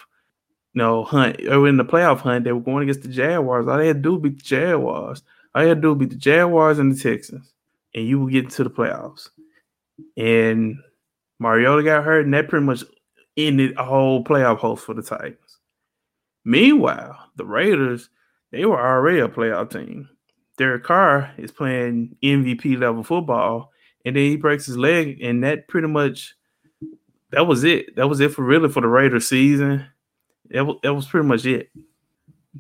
you 0.74 0.80
know, 0.80 1.04
hunt. 1.04 1.38
They 1.38 1.56
were 1.56 1.68
in 1.68 1.78
the 1.78 1.86
playoff 1.86 2.21
hunt. 2.21 2.45
They 2.45 2.52
were 2.52 2.62
going 2.62 2.81
against 2.81 3.04
the 3.04 3.14
Jaguars. 3.14 3.68
All 3.68 3.78
they 3.78 3.86
had 3.86 4.02
to 4.02 4.09
do 4.09 4.18
beat 4.18 4.40
the 4.40 4.44
Jaguars. 4.44 5.21
All 5.54 5.62
you 5.62 5.69
had 5.69 5.83
to 5.83 5.88
do 5.90 5.94
beat 5.94 6.09
the 6.09 6.16
Jaguars 6.16 6.80
and 6.80 6.92
the 6.92 7.00
Texans, 7.00 7.54
and 7.94 8.07
you 8.07 8.19
will 8.19 8.26
get 8.26 8.45
into 8.45 8.64
the 8.64 8.71
playoffs. 8.71 9.30
And 10.18 10.80
Mariota 11.38 11.83
got 11.83 12.04
hurt, 12.04 12.26
and 12.26 12.33
that 12.33 12.50
pretty 12.50 12.66
much 12.66 12.83
ended 13.38 13.78
a 13.78 13.86
whole 13.86 14.24
playoff 14.24 14.57
host 14.57 14.83
for 14.83 14.95
the 14.95 15.04
Titans. 15.04 15.59
Meanwhile, 16.44 17.19
the 17.36 17.45
Raiders, 17.45 18.09
they 18.52 18.66
were 18.66 18.81
already 18.81 19.19
a 19.19 19.28
playoff 19.28 19.69
team. 19.69 20.09
Derek 20.57 20.86
Carr 20.86 21.31
is 21.38 21.52
playing 21.52 22.16
MVP 22.24 22.80
level 22.80 23.04
football, 23.04 23.71
and 24.06 24.16
then 24.16 24.24
he 24.24 24.38
breaks 24.38 24.66
his 24.66 24.78
leg, 24.78 25.19
and 25.21 25.44
that 25.44 25.68
pretty 25.68 25.88
much 25.88 26.35
that 27.31 27.47
was 27.47 27.64
it. 27.64 27.95
That 27.95 28.07
was 28.07 28.19
it 28.19 28.31
for 28.31 28.44
really 28.44 28.69
for 28.69 28.81
the 28.81 28.88
Raiders 28.88 29.28
season. 29.28 29.85
That 30.52 30.66
was, 30.66 30.78
that 30.83 30.94
was 30.94 31.07
pretty 31.07 31.28
much 31.28 31.45
it. 31.45 31.69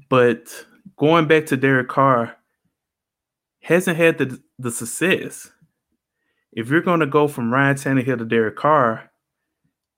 But 0.09 0.65
going 0.97 1.27
back 1.27 1.45
to 1.47 1.57
Derek 1.57 1.87
Carr, 1.87 2.35
hasn't 3.61 3.97
had 3.97 4.17
the, 4.17 4.41
the 4.59 4.71
success. 4.71 5.51
If 6.51 6.69
you're 6.69 6.81
going 6.81 6.99
to 6.99 7.05
go 7.05 7.27
from 7.27 7.53
Ryan 7.53 7.75
Tannehill 7.75 8.17
to 8.19 8.25
Derek 8.25 8.55
Carr, 8.55 9.11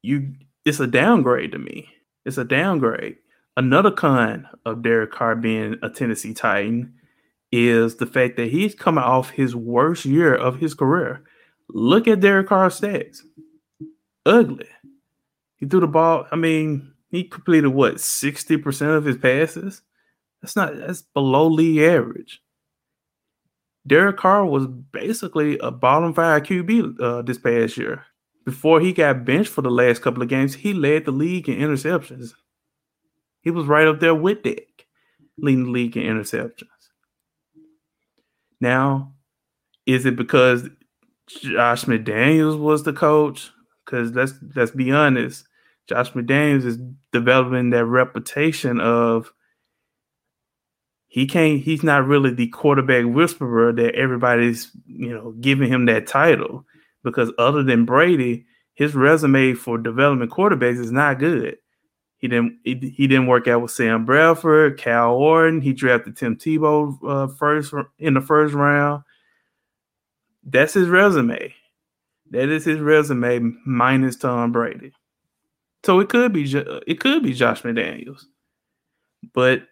you 0.01 0.33
it's 0.65 0.79
a 0.79 0.87
downgrade 0.87 1.53
to 1.53 1.59
me. 1.59 1.89
It's 2.25 2.37
a 2.37 2.43
downgrade. 2.43 3.17
Another 3.55 3.91
con 3.91 4.47
of 4.65 4.83
Derek 4.83 5.11
Carr 5.11 5.35
being 5.35 5.77
a 5.81 5.89
Tennessee 5.89 6.33
Titan 6.33 6.93
is 7.51 7.95
the 7.95 8.05
fact 8.05 8.35
that 8.37 8.51
he's 8.51 8.75
coming 8.75 9.03
off 9.03 9.31
his 9.31 9.55
worst 9.55 10.05
year 10.05 10.35
of 10.35 10.59
his 10.59 10.73
career. 10.73 11.23
Look 11.69 12.07
at 12.07 12.19
Derek 12.19 12.47
Carr's 12.47 12.79
stats. 12.79 13.19
Ugly. 14.25 14.67
He 15.57 15.65
threw 15.65 15.79
the 15.79 15.87
ball. 15.87 16.27
I 16.31 16.35
mean, 16.35 16.93
he 17.09 17.23
completed 17.23 17.69
what 17.69 17.95
60% 17.95 18.95
of 18.95 19.05
his 19.05 19.17
passes. 19.17 19.81
That's 20.41 20.55
not 20.55 20.75
that's 20.75 21.01
below 21.01 21.47
league 21.47 21.79
average. 21.79 22.41
Derek 23.85 24.17
Carr 24.17 24.45
was 24.45 24.67
basically 24.67 25.57
a 25.59 25.71
bottom 25.71 26.13
five 26.13 26.43
QB 26.43 26.99
uh, 26.99 27.21
this 27.21 27.37
past 27.37 27.77
year. 27.77 28.05
Before 28.45 28.79
he 28.79 28.93
got 28.93 29.25
benched 29.25 29.49
for 29.49 29.61
the 29.61 29.71
last 29.71 30.01
couple 30.01 30.21
of 30.21 30.29
games, 30.29 30.55
he 30.55 30.73
led 30.73 31.05
the 31.05 31.11
league 31.11 31.49
in 31.49 31.57
interceptions. 31.57 32.33
He 33.41 33.51
was 33.51 33.65
right 33.65 33.87
up 33.87 33.99
there 33.99 34.15
with 34.15 34.43
Dick, 34.43 34.87
leading 35.37 35.65
the 35.65 35.71
league 35.71 35.97
in 35.97 36.03
interceptions. 36.03 36.67
Now, 38.59 39.13
is 39.85 40.05
it 40.05 40.15
because 40.15 40.69
Josh 41.27 41.85
McDaniels 41.85 42.59
was 42.59 42.83
the 42.83 42.93
coach? 42.93 43.51
Because 43.85 44.11
let's 44.11 44.33
let's 44.55 44.71
be 44.71 44.91
honest, 44.91 45.45
Josh 45.87 46.11
McDaniels 46.11 46.65
is 46.65 46.79
developing 47.11 47.69
that 47.71 47.85
reputation 47.85 48.79
of 48.79 49.31
he 51.07 51.25
can't 51.25 51.61
he's 51.61 51.83
not 51.83 52.05
really 52.05 52.33
the 52.33 52.47
quarterback 52.49 53.05
whisperer 53.05 53.71
that 53.73 53.95
everybody's 53.95 54.71
you 54.85 55.13
know 55.13 55.31
giving 55.39 55.69
him 55.69 55.85
that 55.85 56.07
title 56.07 56.65
because 57.03 57.31
other 57.37 57.63
than 57.63 57.85
Brady, 57.85 58.45
his 58.73 58.93
resume 58.93 59.53
for 59.53 59.77
development 59.77 60.31
quarterbacks 60.31 60.79
is 60.79 60.91
not 60.91 61.19
good. 61.19 61.57
He 62.17 62.27
didn't 62.27 62.59
he, 62.63 62.93
he 62.95 63.07
didn't 63.07 63.27
work 63.27 63.47
out 63.47 63.61
with 63.61 63.71
Sam 63.71 64.05
Bradford, 64.05 64.81
Kyle 64.81 65.13
Orton. 65.13 65.61
He 65.61 65.73
drafted 65.73 66.17
Tim 66.17 66.35
Tebow 66.35 66.97
uh, 67.07 67.27
first 67.35 67.73
in 67.99 68.13
the 68.13 68.21
first 68.21 68.53
round. 68.53 69.03
That's 70.47 70.73
his 70.73 70.87
resume. 70.87 71.53
That 72.31 72.49
is 72.49 72.63
his 72.63 72.79
resume 72.79 73.53
minus 73.65 74.15
Tom 74.15 74.53
Brady. 74.53 74.93
So 75.83 75.99
it 75.99 76.09
could 76.09 76.33
be 76.33 76.43
it 76.87 76.99
could 76.99 77.23
be 77.23 77.33
Josh 77.33 77.61
McDaniels, 77.61 78.23
but 79.33 79.63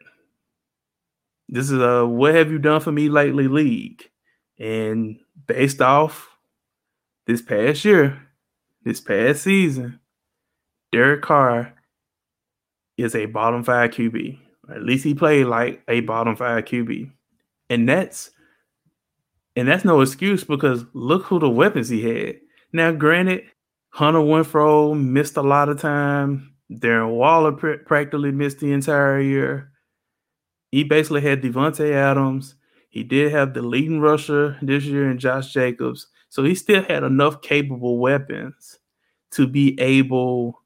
this 1.50 1.72
is 1.72 1.82
a 1.82 2.05
what 2.05 2.36
have 2.36 2.51
you 2.51 2.60
done 2.60 2.82
for 2.82 2.91
me 2.91 3.10
lately 3.10 3.48
league, 3.48 4.03
and 4.60 5.17
based 5.48 5.82
off 5.82 6.29
this 7.25 7.41
past 7.41 7.84
year, 7.84 8.22
this 8.84 9.01
past 9.01 9.44
season, 9.44 10.00
Derek 10.91 11.22
Carr 11.22 11.74
is 12.98 13.15
a 13.15 13.25
bottom 13.25 13.63
five 13.63 13.91
QB. 13.91 14.39
At 14.74 14.84
least 14.84 15.03
he 15.03 15.13
played 15.13 15.48
like 15.48 15.84
a 15.88 16.01
bottom 16.01 16.36
five 16.36 16.65
QB, 16.65 17.12
and 17.70 17.89
that's 17.89 18.32
and 19.55 19.67
that's 19.67 19.85
no 19.85 20.01
excuse 20.01 20.43
because 20.43 20.85
look 20.93 21.24
who 21.24 21.39
the 21.39 21.50
weapons 21.50 21.89
he 21.89 22.01
had. 22.01 22.38
Now, 22.74 22.91
granted, 22.91 23.43
Hunter 23.89 24.19
Renfrow 24.19 25.00
missed 25.00 25.38
a 25.38 25.41
lot 25.41 25.69
of 25.69 25.79
time. 25.79 26.53
Darren 26.71 27.12
Waller 27.15 27.53
pr- 27.53 27.83
practically 27.85 28.31
missed 28.31 28.59
the 28.59 28.74
entire 28.74 29.21
year. 29.21 29.71
He 30.71 30.83
basically 30.83 31.21
had 31.21 31.41
Davante 31.41 31.93
Adams. 31.93 32.55
He 32.89 33.03
did 33.03 33.31
have 33.31 33.53
the 33.53 33.62
leading 33.62 34.01
rusher 34.01 34.57
this 34.62 34.83
year 34.83 35.09
in 35.09 35.19
Josh 35.19 35.53
Jacobs. 35.53 36.07
So 36.29 36.43
he 36.43 36.55
still 36.55 36.83
had 36.83 37.03
enough 37.03 37.41
capable 37.41 38.00
weapons 38.00 38.79
to 39.31 39.47
be 39.47 39.79
able 39.79 40.62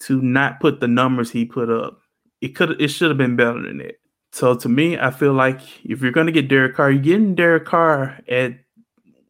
to 0.00 0.20
not 0.20 0.60
put 0.60 0.80
the 0.80 0.88
numbers 0.88 1.30
he 1.30 1.44
put 1.44 1.70
up. 1.70 2.00
It 2.40 2.56
could 2.56 2.80
it 2.80 2.88
should 2.88 3.08
have 3.08 3.18
been 3.18 3.36
better 3.36 3.62
than 3.62 3.78
that. 3.78 3.96
So 4.36 4.54
to 4.54 4.68
me, 4.68 4.98
I 4.98 5.12
feel 5.12 5.32
like 5.32 5.62
if 5.82 6.02
you're 6.02 6.12
gonna 6.12 6.30
get 6.30 6.48
Derek 6.48 6.76
Carr, 6.76 6.90
you're 6.90 7.02
getting 7.02 7.34
Derek 7.34 7.64
Carr 7.64 8.20
at 8.28 8.52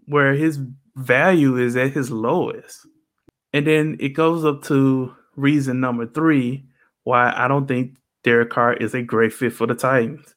where 0.06 0.34
his 0.34 0.58
value 0.96 1.56
is 1.58 1.76
at 1.76 1.92
his 1.92 2.10
lowest. 2.10 2.88
And 3.52 3.68
then 3.68 3.98
it 4.00 4.14
goes 4.14 4.44
up 4.44 4.64
to 4.64 5.14
reason 5.36 5.78
number 5.78 6.08
three 6.08 6.64
why 7.04 7.32
I 7.36 7.46
don't 7.46 7.68
think 7.68 7.98
Derek 8.24 8.50
Carr 8.50 8.72
is 8.74 8.94
a 8.94 9.02
great 9.02 9.32
fit 9.32 9.52
for 9.52 9.68
the 9.68 9.76
Titans. 9.76 10.34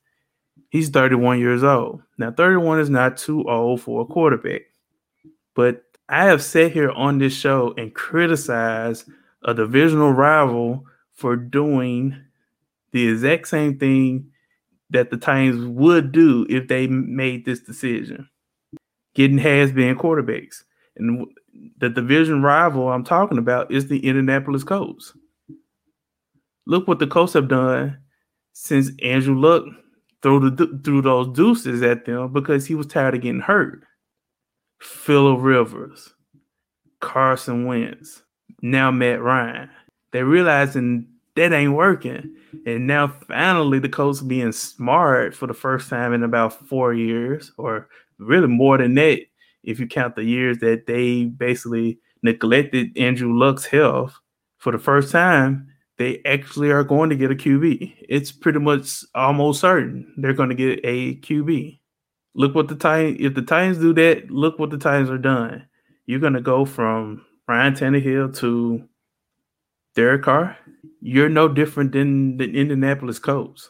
He's 0.70 0.90
31 0.90 1.40
years 1.40 1.64
old. 1.64 2.04
Now, 2.20 2.30
31 2.30 2.80
is 2.80 2.92
not 2.92 3.18
too 3.18 3.50
old 3.50 3.82
for 3.82 4.04
a 4.04 4.06
quarterback. 4.06 4.62
But 5.56 5.82
I 6.08 6.26
have 6.26 6.44
sat 6.44 6.74
here 6.74 6.92
on 6.92 7.18
this 7.18 7.34
show 7.34 7.74
and 7.76 7.92
criticized 7.96 9.10
a 9.44 9.56
divisional 9.56 10.14
rival 10.14 10.86
for 11.12 11.36
doing 11.36 12.22
the 12.92 13.08
exact 13.08 13.48
same 13.48 13.80
thing 13.80 14.30
that 14.92 15.12
the 15.12 15.18
Titans 15.18 15.66
would 15.66 16.12
do 16.12 16.46
if 16.50 16.68
they 16.68 16.88
made 16.88 17.46
this 17.46 17.60
decision. 17.60 18.28
Getting 19.16 19.38
has 19.38 19.72
been 19.72 19.98
quarterbacks. 19.98 20.64
And 20.98 21.28
the 21.78 21.90
division 21.90 22.42
rival 22.42 22.90
I'm 22.90 23.04
talking 23.04 23.38
about 23.38 23.72
is 23.72 23.88
the 23.88 24.06
Indianapolis 24.06 24.64
Colts. 24.64 25.14
Look 26.66 26.88
what 26.88 27.00
the 27.00 27.08
Colts 27.08 27.34
have 27.34 27.48
done 27.48 27.98
since 28.54 28.92
Andrew 29.02 29.40
Luck 29.40 29.64
threw 30.22 30.50
the 30.50 30.80
threw 30.84 31.02
those 31.02 31.36
deuces 31.36 31.82
at 31.82 32.06
them 32.06 32.34
because 32.34 32.66
he 32.66 32.76
was 32.76 32.88
tired 32.88 33.16
of 33.16 33.22
getting 33.22 33.42
hurt. 33.42 33.84
Philip 34.82 35.40
Rivers, 35.42 36.14
Carson 37.02 37.66
Wentz, 37.66 38.22
now 38.62 38.92
Matt 38.92 39.22
Ryan. 39.22 39.70
They're 40.12 40.26
realizing 40.26 41.08
that 41.40 41.54
ain't 41.54 41.74
working. 41.74 42.36
And 42.66 42.86
now 42.86 43.08
finally 43.08 43.80
the 43.80 43.90
Colts 43.90 44.22
being 44.22 44.52
smart 44.52 45.34
for 45.34 45.48
the 45.48 45.54
first 45.54 45.90
time 45.90 46.14
in 46.14 46.24
about 46.24 46.68
four 46.68 46.94
years, 46.94 47.52
or 47.58 47.88
really 48.18 48.48
more 48.48 48.78
than 48.78 48.96
that, 48.96 49.22
if 49.64 49.80
you 49.80 49.88
count 49.88 50.16
the 50.16 50.24
years 50.24 50.60
that 50.60 50.86
they 50.86 51.26
basically 51.26 52.00
neglected 52.24 52.98
Andrew 52.98 53.34
Luck's 53.38 53.66
health. 53.66 54.20
For 54.58 54.74
the 54.74 54.78
first 54.78 55.12
time, 55.12 55.70
they 55.98 56.22
actually 56.26 56.70
are 56.72 56.84
going 56.84 57.10
to 57.10 57.16
get 57.16 57.32
a 57.32 57.36
QB. 57.36 57.96
It's 58.10 58.32
pretty 58.32 58.60
much 58.60 59.04
almost 59.16 59.62
certain 59.62 60.14
they're 60.18 60.34
going 60.34 60.50
to 60.50 60.56
get 60.56 60.82
a 60.84 61.16
QB. 61.16 61.80
Look 62.36 62.56
what 62.56 62.68
the 62.68 62.76
Titans, 62.76 63.18
if 63.22 63.36
the 63.36 63.42
Titans 63.42 63.78
do 63.78 63.94
that, 63.94 64.30
look 64.30 64.60
what 64.60 64.70
the 64.70 64.78
Titans 64.78 65.10
are 65.10 65.18
done. 65.18 65.66
You're 66.06 66.20
going 66.20 66.34
to 66.34 66.42
go 66.42 66.66
from 66.66 67.26
Ryan 67.48 67.74
Tannehill 67.74 68.36
to 68.40 68.89
Derek 70.00 70.24
Carr. 70.24 70.58
You're 71.02 71.28
no 71.28 71.50
different 71.50 71.92
than 71.92 72.38
the 72.38 72.46
Indianapolis 72.46 73.20
Colts. 73.20 73.70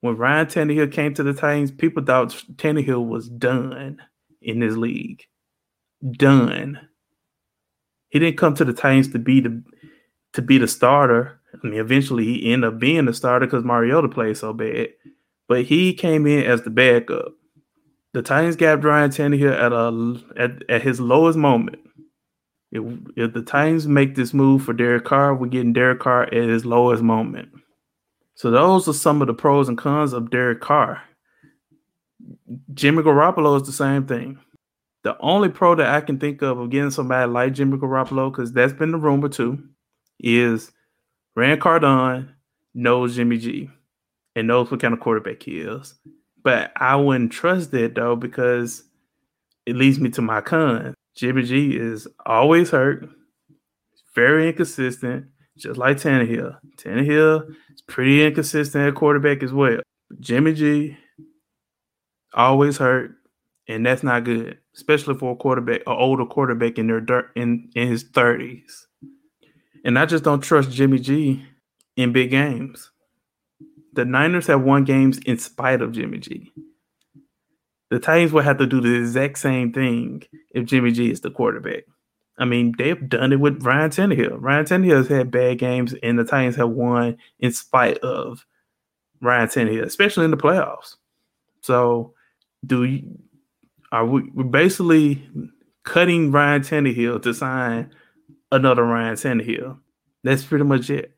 When 0.00 0.16
Ryan 0.16 0.46
Tannehill 0.46 0.92
came 0.92 1.12
to 1.14 1.24
the 1.24 1.32
Titans, 1.32 1.72
people 1.72 2.04
thought 2.04 2.40
Tannehill 2.54 3.04
was 3.04 3.28
done 3.28 4.00
in 4.40 4.60
this 4.60 4.76
league. 4.76 5.24
Done. 6.08 6.78
He 8.10 8.20
didn't 8.20 8.38
come 8.38 8.54
to 8.54 8.64
the 8.64 8.72
Titans 8.72 9.08
to 9.08 9.18
be 9.18 9.40
the 9.40 9.60
to 10.34 10.42
be 10.42 10.56
the 10.56 10.68
starter. 10.68 11.40
I 11.52 11.66
mean, 11.66 11.80
eventually 11.80 12.24
he 12.24 12.52
ended 12.52 12.74
up 12.74 12.78
being 12.78 13.06
the 13.06 13.12
starter 13.12 13.46
because 13.46 13.64
Mariota 13.64 14.08
played 14.08 14.36
so 14.36 14.52
bad. 14.52 14.90
But 15.48 15.64
he 15.64 15.94
came 15.94 16.28
in 16.28 16.44
as 16.44 16.62
the 16.62 16.70
backup. 16.70 17.32
The 18.12 18.22
Titans 18.22 18.54
got 18.54 18.84
Ryan 18.84 19.10
Tannehill 19.10 19.52
at 19.52 19.72
a 19.72 20.40
at, 20.40 20.70
at 20.70 20.82
his 20.82 21.00
lowest 21.00 21.36
moment. 21.36 21.80
If, 22.70 23.32
the 23.32 23.42
Titans 23.42 23.86
make 23.86 24.14
this 24.14 24.34
move 24.34 24.62
for 24.62 24.72
Derek 24.72 25.04
Carr, 25.04 25.34
we're 25.34 25.48
getting 25.48 25.72
Derek 25.72 26.00
Carr 26.00 26.24
at 26.24 26.32
his 26.32 26.66
lowest 26.66 27.02
moment. 27.02 27.48
So 28.34 28.50
those 28.50 28.86
are 28.88 28.92
some 28.92 29.20
of 29.20 29.26
the 29.26 29.34
pros 29.34 29.68
and 29.68 29.78
cons 29.78 30.12
of 30.12 30.30
Derek 30.30 30.60
Carr. 30.60 31.02
Jimmy 32.74 33.02
Garoppolo 33.02 33.60
is 33.60 33.66
the 33.66 33.72
same 33.72 34.06
thing. 34.06 34.38
The 35.02 35.16
only 35.20 35.48
pro 35.48 35.74
that 35.76 35.94
I 35.94 36.00
can 36.00 36.18
think 36.18 36.42
of 36.42 36.58
of 36.58 36.70
getting 36.70 36.90
somebody 36.90 37.30
like 37.30 37.54
Jimmy 37.54 37.78
Garoppolo, 37.78 38.30
because 38.30 38.52
that's 38.52 38.72
been 38.72 38.92
the 38.92 38.98
rumor 38.98 39.28
too, 39.28 39.62
is 40.20 40.70
Ran 41.34 41.58
Carthon 41.58 42.34
knows 42.74 43.16
Jimmy 43.16 43.38
G 43.38 43.70
and 44.36 44.46
knows 44.46 44.70
what 44.70 44.80
kind 44.80 44.92
of 44.92 45.00
quarterback 45.00 45.42
he 45.42 45.60
is. 45.60 45.94
But 46.42 46.72
I 46.76 46.96
wouldn't 46.96 47.32
trust 47.32 47.70
that 47.72 47.94
though 47.94 48.16
because 48.16 48.84
it 49.66 49.76
leads 49.76 49.98
me 49.98 50.10
to 50.10 50.22
my 50.22 50.40
con. 50.40 50.94
Jimmy 51.18 51.42
G 51.42 51.76
is 51.76 52.06
always 52.24 52.70
hurt, 52.70 53.08
very 54.14 54.50
inconsistent, 54.50 55.26
just 55.56 55.76
like 55.76 55.96
Tannehill. 55.96 56.56
Tannehill 56.76 57.50
is 57.74 57.82
pretty 57.88 58.24
inconsistent 58.24 58.86
at 58.86 58.94
quarterback 58.94 59.42
as 59.42 59.52
well. 59.52 59.80
Jimmy 60.20 60.54
G 60.54 60.96
always 62.34 62.78
hurt, 62.78 63.16
and 63.66 63.84
that's 63.84 64.04
not 64.04 64.22
good, 64.22 64.58
especially 64.76 65.14
for 65.14 65.32
a 65.32 65.36
quarterback, 65.36 65.80
an 65.88 65.96
older 65.98 66.24
quarterback 66.24 66.78
in 66.78 66.86
their 66.86 67.00
dirt 67.00 67.32
in 67.34 67.68
in 67.74 67.88
his 67.88 68.04
thirties. 68.04 68.86
And 69.84 69.98
I 69.98 70.06
just 70.06 70.22
don't 70.22 70.40
trust 70.40 70.70
Jimmy 70.70 71.00
G 71.00 71.44
in 71.96 72.12
big 72.12 72.30
games. 72.30 72.92
The 73.94 74.04
Niners 74.04 74.46
have 74.46 74.62
won 74.62 74.84
games 74.84 75.18
in 75.18 75.36
spite 75.38 75.82
of 75.82 75.90
Jimmy 75.90 76.18
G. 76.18 76.52
The 77.90 77.98
Titans 77.98 78.32
will 78.32 78.42
have 78.42 78.58
to 78.58 78.66
do 78.66 78.80
the 78.80 78.94
exact 78.94 79.38
same 79.38 79.72
thing 79.72 80.22
if 80.50 80.66
Jimmy 80.66 80.92
G 80.92 81.10
is 81.10 81.20
the 81.22 81.30
quarterback. 81.30 81.84
I 82.38 82.44
mean, 82.44 82.74
they've 82.78 83.08
done 83.08 83.32
it 83.32 83.40
with 83.40 83.62
Ryan 83.62 83.90
Tannehill. 83.90 84.36
Ryan 84.38 84.64
Tannehill 84.64 84.96
has 84.98 85.08
had 85.08 85.30
bad 85.30 85.58
games, 85.58 85.94
and 86.02 86.18
the 86.18 86.24
Titans 86.24 86.56
have 86.56 86.68
won 86.68 87.16
in 87.40 87.52
spite 87.52 87.98
of 87.98 88.46
Ryan 89.20 89.48
Tannehill, 89.48 89.84
especially 89.84 90.24
in 90.24 90.30
the 90.30 90.36
playoffs. 90.36 90.96
So 91.62 92.14
do 92.64 92.84
you, 92.84 93.18
are 93.90 94.06
we 94.06 94.22
we're 94.34 94.44
basically 94.44 95.28
cutting 95.82 96.30
Ryan 96.30 96.62
Tannehill 96.62 97.22
to 97.22 97.34
sign 97.34 97.92
another 98.52 98.84
Ryan 98.84 99.14
Tannehill? 99.14 99.78
That's 100.22 100.44
pretty 100.44 100.64
much 100.64 100.90
it. 100.90 101.16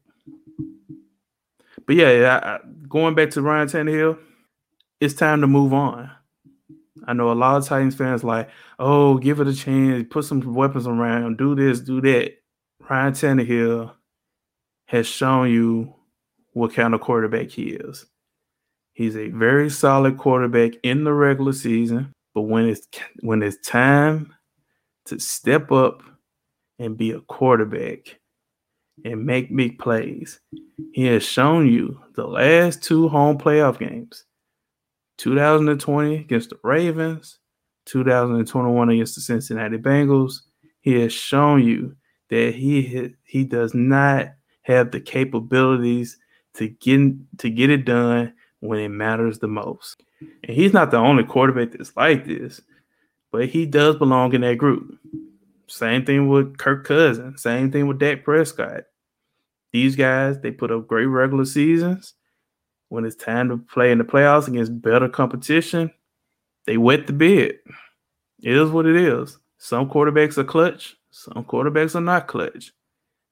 But 1.86 1.96
yeah, 1.96 2.40
I, 2.42 2.66
going 2.88 3.14
back 3.14 3.30
to 3.30 3.42
Ryan 3.42 3.68
Tannehill, 3.68 4.18
it's 5.00 5.14
time 5.14 5.40
to 5.40 5.46
move 5.46 5.72
on. 5.72 6.10
I 7.06 7.12
know 7.12 7.30
a 7.30 7.34
lot 7.34 7.56
of 7.56 7.66
Titans 7.66 7.94
fans 7.94 8.24
like, 8.24 8.48
oh, 8.78 9.18
give 9.18 9.40
it 9.40 9.48
a 9.48 9.54
chance, 9.54 10.06
put 10.10 10.24
some 10.24 10.40
weapons 10.54 10.86
around, 10.86 11.38
do 11.38 11.54
this, 11.54 11.80
do 11.80 12.00
that. 12.02 12.34
Ryan 12.88 13.12
Tannehill 13.12 13.92
has 14.86 15.06
shown 15.06 15.50
you 15.50 15.94
what 16.52 16.74
kind 16.74 16.94
of 16.94 17.00
quarterback 17.00 17.50
he 17.50 17.70
is. 17.70 18.06
He's 18.92 19.16
a 19.16 19.28
very 19.28 19.70
solid 19.70 20.18
quarterback 20.18 20.72
in 20.82 21.04
the 21.04 21.12
regular 21.12 21.52
season, 21.52 22.12
but 22.34 22.42
when 22.42 22.68
it's 22.68 22.86
when 23.20 23.42
it's 23.42 23.66
time 23.66 24.34
to 25.06 25.18
step 25.18 25.72
up 25.72 26.02
and 26.78 26.96
be 26.96 27.12
a 27.12 27.20
quarterback 27.20 28.18
and 29.04 29.24
make 29.24 29.54
big 29.54 29.78
plays, 29.78 30.40
he 30.92 31.06
has 31.06 31.22
shown 31.22 31.66
you 31.66 32.00
the 32.14 32.26
last 32.26 32.82
two 32.82 33.08
home 33.08 33.38
playoff 33.38 33.78
games, 33.78 34.24
2020 35.20 36.16
against 36.16 36.48
the 36.48 36.58
Ravens, 36.64 37.38
2021 37.84 38.88
against 38.88 39.14
the 39.16 39.20
Cincinnati 39.20 39.76
Bengals. 39.76 40.40
He 40.80 40.98
has 41.00 41.12
shown 41.12 41.62
you 41.62 41.94
that 42.30 42.54
he 42.54 43.14
he 43.24 43.44
does 43.44 43.74
not 43.74 44.28
have 44.62 44.90
the 44.90 45.00
capabilities 45.00 46.18
to 46.54 46.68
get 46.68 47.38
to 47.38 47.50
get 47.50 47.68
it 47.68 47.84
done 47.84 48.32
when 48.60 48.78
it 48.80 48.88
matters 48.88 49.38
the 49.38 49.48
most. 49.48 50.02
And 50.20 50.56
he's 50.56 50.72
not 50.72 50.90
the 50.90 50.96
only 50.96 51.24
quarterback 51.24 51.72
that's 51.72 51.94
like 51.96 52.24
this. 52.24 52.62
but 53.30 53.48
he 53.48 53.66
does 53.66 53.96
belong 53.96 54.32
in 54.34 54.40
that 54.40 54.56
group. 54.58 54.98
Same 55.66 56.04
thing 56.04 56.28
with 56.28 56.56
Kirk 56.58 56.84
Cousins. 56.86 57.42
Same 57.42 57.70
thing 57.70 57.86
with 57.86 57.98
Dak 57.98 58.24
Prescott. 58.24 58.84
These 59.72 59.96
guys, 59.96 60.40
they 60.40 60.50
put 60.50 60.72
up 60.72 60.88
great 60.88 61.06
regular 61.06 61.44
seasons. 61.44 62.14
When 62.90 63.04
it's 63.04 63.16
time 63.16 63.48
to 63.48 63.56
play 63.56 63.92
in 63.92 63.98
the 63.98 64.04
playoffs 64.04 64.48
against 64.48 64.82
better 64.82 65.08
competition, 65.08 65.92
they 66.66 66.76
wet 66.76 67.06
the 67.06 67.12
bed. 67.12 67.52
It 68.42 68.56
is 68.56 68.70
what 68.70 68.84
it 68.84 68.96
is. 68.96 69.38
Some 69.58 69.88
quarterbacks 69.88 70.36
are 70.38 70.44
clutch, 70.44 70.96
some 71.10 71.44
quarterbacks 71.44 71.94
are 71.94 72.00
not 72.00 72.26
clutch. 72.26 72.72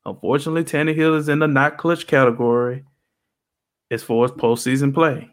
Unfortunately, 0.07 0.63
Tannehill 0.63 1.19
is 1.19 1.29
in 1.29 1.41
the 1.41 1.49
not 1.49 1.77
clutch 1.77 2.07
category 2.07 2.85
as 3.91 4.03
far 4.03 4.25
as 4.25 4.31
postseason 4.31 4.95
play. 4.95 5.29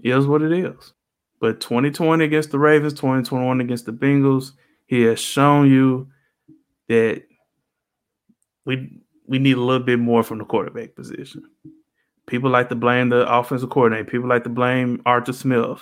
It 0.00 0.16
is 0.16 0.26
what 0.26 0.42
it 0.42 0.52
is. 0.52 0.92
But 1.40 1.60
2020 1.60 2.24
against 2.24 2.52
the 2.52 2.58
Ravens, 2.58 2.94
2021 2.94 3.60
against 3.60 3.86
the 3.86 3.92
Bengals, 3.92 4.52
he 4.86 5.02
has 5.02 5.18
shown 5.18 5.68
you 5.70 6.08
that 6.88 7.24
we 8.64 9.00
we 9.26 9.40
need 9.40 9.56
a 9.56 9.60
little 9.60 9.84
bit 9.84 9.98
more 9.98 10.22
from 10.22 10.38
the 10.38 10.44
quarterback 10.44 10.94
position. 10.94 11.42
People 12.26 12.50
like 12.50 12.68
to 12.70 12.74
blame 12.74 13.08
the 13.08 13.32
offensive 13.32 13.70
coordinator. 13.70 14.04
People 14.04 14.28
like 14.28 14.44
to 14.44 14.50
blame 14.50 15.00
Arthur 15.06 15.32
Smith. 15.32 15.80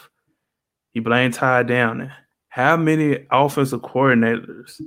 He 0.92 1.00
blamed 1.00 1.34
Todd 1.34 1.68
Downing. 1.68 2.10
How 2.48 2.76
many 2.76 3.26
offensive 3.30 3.80
coordinators 3.80 4.80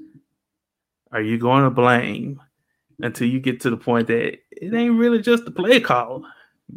are 1.11 1.21
you 1.21 1.37
going 1.37 1.63
to 1.63 1.69
blame 1.69 2.41
until 2.99 3.27
you 3.27 3.39
get 3.39 3.59
to 3.61 3.69
the 3.69 3.77
point 3.77 4.07
that 4.07 4.37
it 4.51 4.73
ain't 4.73 4.99
really 4.99 5.21
just 5.21 5.45
the 5.45 5.51
play 5.51 5.79
call? 5.79 6.23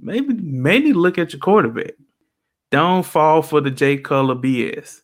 Maybe 0.01 0.35
maybe 0.35 0.93
look 0.93 1.19
at 1.19 1.33
your 1.33 1.41
quarterback. 1.41 1.93
Don't 2.71 3.05
fall 3.05 3.43
for 3.43 3.61
the 3.61 3.71
Jay 3.71 3.99
Cutler 3.99 4.37
BS. 4.37 5.01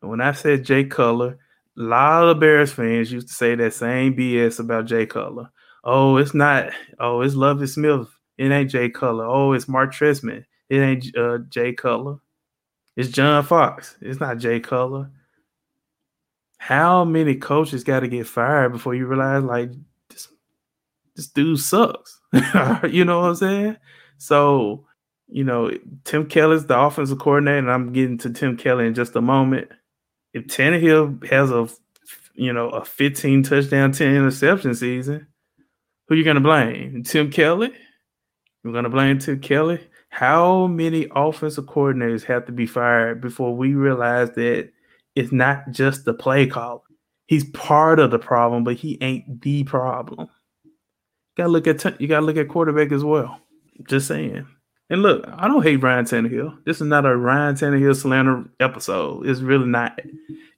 And 0.00 0.10
when 0.10 0.20
I 0.20 0.32
said 0.32 0.64
Jay 0.64 0.84
Cutler, 0.84 1.38
a 1.78 1.82
lot 1.82 2.28
of 2.28 2.40
Bears 2.40 2.72
fans 2.72 3.10
used 3.10 3.28
to 3.28 3.34
say 3.34 3.54
that 3.54 3.72
same 3.72 4.14
BS 4.14 4.60
about 4.60 4.86
Jay 4.86 5.06
Cutler. 5.06 5.50
Oh, 5.84 6.18
it's 6.18 6.34
not. 6.34 6.70
Oh, 7.00 7.22
it's 7.22 7.34
Lovie 7.34 7.66
Smith. 7.66 8.08
It 8.38 8.50
ain't 8.50 8.70
Jay 8.70 8.88
Cutler. 8.88 9.26
Oh, 9.26 9.52
it's 9.52 9.68
Mark 9.68 9.92
Trestman. 9.92 10.44
It 10.68 10.78
ain't 10.78 11.16
uh, 11.16 11.38
Jay 11.48 11.72
Cutler. 11.72 12.16
It's 12.96 13.10
John 13.10 13.44
Fox. 13.44 13.96
It's 14.00 14.20
not 14.20 14.38
Jay 14.38 14.60
Cutler. 14.60 15.10
How 16.58 17.04
many 17.04 17.34
coaches 17.34 17.84
got 17.84 18.00
to 18.00 18.08
get 18.08 18.26
fired 18.26 18.72
before 18.72 18.94
you 18.94 19.06
realize 19.06 19.42
like 19.42 19.70
this, 20.10 20.28
this 21.16 21.26
dude 21.26 21.58
sucks? 21.58 22.20
you 22.88 23.04
know 23.04 23.20
what 23.20 23.28
I'm 23.28 23.34
saying? 23.34 23.76
So, 24.18 24.86
you 25.28 25.44
know, 25.44 25.72
Tim 26.04 26.26
Kelly's 26.26 26.66
the 26.66 26.78
offensive 26.78 27.18
coordinator, 27.18 27.58
and 27.58 27.70
I'm 27.70 27.92
getting 27.92 28.18
to 28.18 28.30
Tim 28.30 28.56
Kelly 28.56 28.86
in 28.86 28.94
just 28.94 29.16
a 29.16 29.20
moment. 29.20 29.70
If 30.32 30.46
Tannehill 30.46 31.26
has 31.30 31.50
a 31.50 31.68
you 32.34 32.52
know 32.52 32.68
a 32.68 32.84
15 32.84 33.42
touchdown, 33.42 33.92
10 33.92 34.14
interception 34.14 34.74
season, 34.74 35.26
who 36.08 36.14
you 36.14 36.24
gonna 36.24 36.40
blame? 36.40 37.02
Tim 37.02 37.30
Kelly? 37.30 37.72
You're 38.64 38.72
gonna 38.72 38.88
blame 38.88 39.18
Tim 39.18 39.40
Kelly? 39.40 39.80
How 40.10 40.66
many 40.66 41.08
offensive 41.16 41.64
coordinators 41.64 42.22
have 42.24 42.46
to 42.46 42.52
be 42.52 42.66
fired 42.66 43.20
before 43.20 43.56
we 43.56 43.74
realize 43.74 44.30
that 44.32 44.70
it's 45.16 45.32
not 45.32 45.70
just 45.70 46.04
the 46.04 46.14
play 46.14 46.46
call? 46.46 46.84
He's 47.26 47.44
part 47.50 47.98
of 47.98 48.10
the 48.10 48.18
problem, 48.18 48.62
but 48.62 48.76
he 48.76 48.98
ain't 49.00 49.40
the 49.40 49.64
problem. 49.64 50.28
You 50.64 50.70
gotta 51.36 51.48
look 51.48 51.66
at 51.66 52.00
you 52.00 52.06
gotta 52.06 52.26
look 52.26 52.36
at 52.36 52.48
quarterback 52.48 52.92
as 52.92 53.02
well. 53.02 53.40
Just 53.88 54.06
saying. 54.06 54.46
And 54.90 55.02
look, 55.02 55.24
I 55.26 55.48
don't 55.48 55.62
hate 55.62 55.82
Ryan 55.82 56.04
Tannehill. 56.04 56.64
This 56.66 56.82
is 56.82 56.86
not 56.86 57.06
a 57.06 57.16
Ryan 57.16 57.54
Tannehill 57.54 57.96
slander 57.96 58.44
episode. 58.60 59.26
It's 59.26 59.40
really 59.40 59.66
not. 59.66 59.98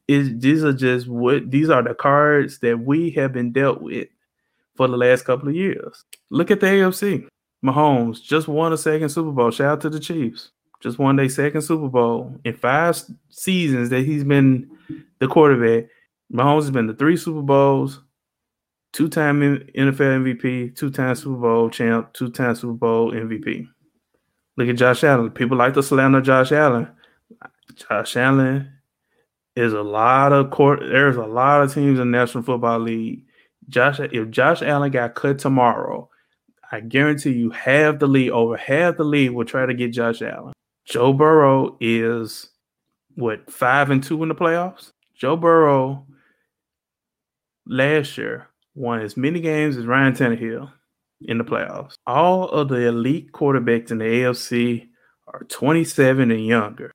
Is 0.08 0.36
these 0.38 0.64
are 0.64 0.72
just 0.72 1.06
what 1.06 1.50
these 1.50 1.70
are 1.70 1.82
the 1.82 1.94
cards 1.94 2.58
that 2.58 2.80
we 2.80 3.10
have 3.10 3.32
been 3.32 3.52
dealt 3.52 3.80
with 3.80 4.08
for 4.74 4.88
the 4.88 4.96
last 4.96 5.24
couple 5.24 5.48
of 5.48 5.54
years. 5.54 6.04
Look 6.30 6.50
at 6.50 6.60
the 6.60 6.66
AFC. 6.66 7.28
Mahomes 7.64 8.22
just 8.22 8.46
won 8.46 8.72
a 8.72 8.76
second 8.76 9.08
Super 9.08 9.30
Bowl. 9.30 9.50
Shout 9.50 9.72
out 9.72 9.80
to 9.82 9.90
the 9.90 10.00
Chiefs. 10.00 10.50
Just 10.82 10.98
won 10.98 11.16
their 11.16 11.28
second 11.28 11.62
Super 11.62 11.88
Bowl 11.88 12.36
in 12.44 12.54
five 12.54 13.00
seasons 13.30 13.88
that 13.88 14.04
he's 14.04 14.22
been 14.22 14.68
the 15.18 15.26
quarterback. 15.26 15.88
Mahomes 16.32 16.62
has 16.62 16.70
been 16.70 16.86
to 16.88 16.94
three 16.94 17.16
Super 17.16 17.40
Bowls, 17.40 18.00
two 18.92 19.08
time 19.08 19.40
NFL 19.40 20.38
MVP, 20.38 20.76
two 20.76 20.90
time 20.90 21.14
Super 21.14 21.36
Bowl 21.36 21.70
champ, 21.70 22.12
two 22.12 22.30
time 22.30 22.54
Super 22.54 22.74
Bowl 22.74 23.12
MVP. 23.12 23.66
Look 24.56 24.68
at 24.68 24.76
Josh 24.76 25.02
Allen. 25.02 25.30
People 25.30 25.56
like 25.56 25.72
to 25.74 25.82
slander 25.82 26.20
Josh 26.20 26.52
Allen. 26.52 26.88
Josh 27.74 28.16
Allen 28.16 28.70
is 29.56 29.72
a 29.72 29.82
lot 29.82 30.32
of 30.32 30.50
court. 30.50 30.80
There's 30.80 31.16
a 31.16 31.24
lot 31.24 31.62
of 31.62 31.72
teams 31.72 31.98
in 31.98 32.10
the 32.10 32.18
National 32.18 32.44
Football 32.44 32.80
League. 32.80 33.24
Josh, 33.68 34.00
if 34.00 34.30
Josh 34.30 34.60
Allen 34.60 34.90
got 34.90 35.14
cut 35.14 35.38
tomorrow, 35.38 36.10
I 36.74 36.80
guarantee 36.80 37.30
you 37.30 37.50
half 37.50 38.00
the 38.00 38.08
league, 38.08 38.32
over 38.32 38.56
half 38.56 38.96
the 38.96 39.04
league 39.04 39.30
will 39.30 39.44
try 39.44 39.64
to 39.64 39.74
get 39.74 39.92
Josh 39.92 40.20
Allen. 40.22 40.54
Joe 40.84 41.12
Burrow 41.12 41.76
is 41.80 42.48
what 43.14 43.48
five 43.48 43.90
and 43.90 44.02
two 44.02 44.20
in 44.24 44.28
the 44.28 44.34
playoffs. 44.34 44.90
Joe 45.14 45.36
Burrow 45.36 46.04
last 47.64 48.18
year 48.18 48.48
won 48.74 49.02
as 49.02 49.16
many 49.16 49.40
games 49.40 49.76
as 49.76 49.86
Ryan 49.86 50.14
Tannehill 50.14 50.72
in 51.20 51.38
the 51.38 51.44
playoffs. 51.44 51.94
All 52.08 52.48
of 52.48 52.70
the 52.70 52.88
elite 52.88 53.30
quarterbacks 53.30 53.92
in 53.92 53.98
the 53.98 54.04
AFC 54.04 54.88
are 55.28 55.44
27 55.44 56.32
and 56.32 56.44
younger. 56.44 56.90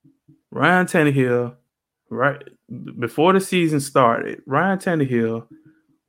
Ryan 0.51 0.87
Tannehill, 0.87 1.55
right 2.09 2.43
before 2.99 3.31
the 3.31 3.39
season 3.39 3.79
started, 3.79 4.41
Ryan 4.45 4.77
Tannehill 4.77 5.47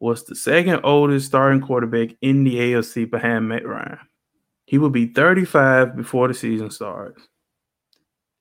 was 0.01 0.25
the 0.25 0.35
second 0.35 0.81
oldest 0.83 1.27
starting 1.27 1.61
quarterback 1.61 2.11
in 2.23 2.43
the 2.45 2.57
AFC 2.57 3.09
behind 3.09 3.49
Matt 3.49 3.67
Ryan. 3.67 3.99
He 4.65 4.79
will 4.79 4.91
be 4.91 5.07
35 5.07 5.97
before 5.97 6.29
the 6.29 6.35
season 6.35 6.71
starts. 6.71 7.29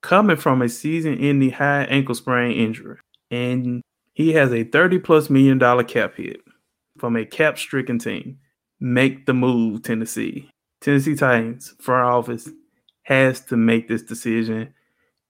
Coming 0.02 0.38
from 0.38 0.62
a 0.62 0.70
season 0.70 1.18
ending 1.18 1.52
high 1.52 1.84
ankle 1.84 2.16
sprain 2.16 2.54
injury. 2.54 2.98
And 3.30 3.82
he 4.14 4.34
has 4.34 4.54
a 4.54 4.64
30 4.64 5.00
plus 5.00 5.30
million 5.30 5.58
dollar 5.58 5.84
cap 5.84 6.16
hit 6.16 6.40
from 6.98 7.16
a 7.16 7.26
cap 7.26 7.58
stricken 7.58 8.00
team. 8.00 8.38
Make 8.80 9.26
the 9.26 9.34
move, 9.34 9.84
Tennessee. 9.84 10.50
Tennessee 10.82 11.16
Titans 11.16 11.76
front 11.80 12.08
office 12.08 12.50
has 13.04 13.42
to 13.42 13.58
make 13.58 13.88
this 13.88 14.04
decision 14.04 14.74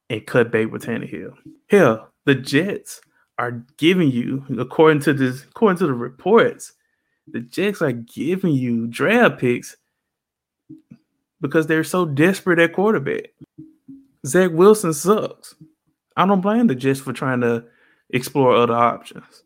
and 0.10 0.28
cut 0.28 0.52
bait 0.52 0.68
with 0.68 0.86
Tannehill. 0.86 1.34
Hell, 1.70 2.12
the 2.26 2.36
Jets 2.36 3.02
are 3.40 3.64
giving 3.78 4.12
you, 4.12 4.46
according 4.60 5.02
to 5.04 5.14
this, 5.14 5.44
according 5.44 5.78
to 5.80 5.88
the 5.88 5.94
reports, 5.94 6.74
the 7.26 7.40
Jets 7.40 7.82
are 7.82 7.94
giving 7.94 8.54
you 8.54 8.86
draft 8.88 9.40
picks 9.40 9.78
because 11.40 11.66
they're 11.66 11.86
so 11.86 12.06
desperate 12.06 12.60
at 12.60 12.74
quarterback. 12.74 13.30
Zach 14.26 14.52
Wilson 14.52 14.94
sucks. 14.94 15.56
I 16.18 16.26
don't 16.26 16.42
blame 16.42 16.68
the 16.68 16.76
Jets 16.76 17.00
for 17.00 17.14
trying 17.14 17.40
to 17.40 17.64
explore 18.10 18.54
other 18.54 18.74
options. 18.74 19.44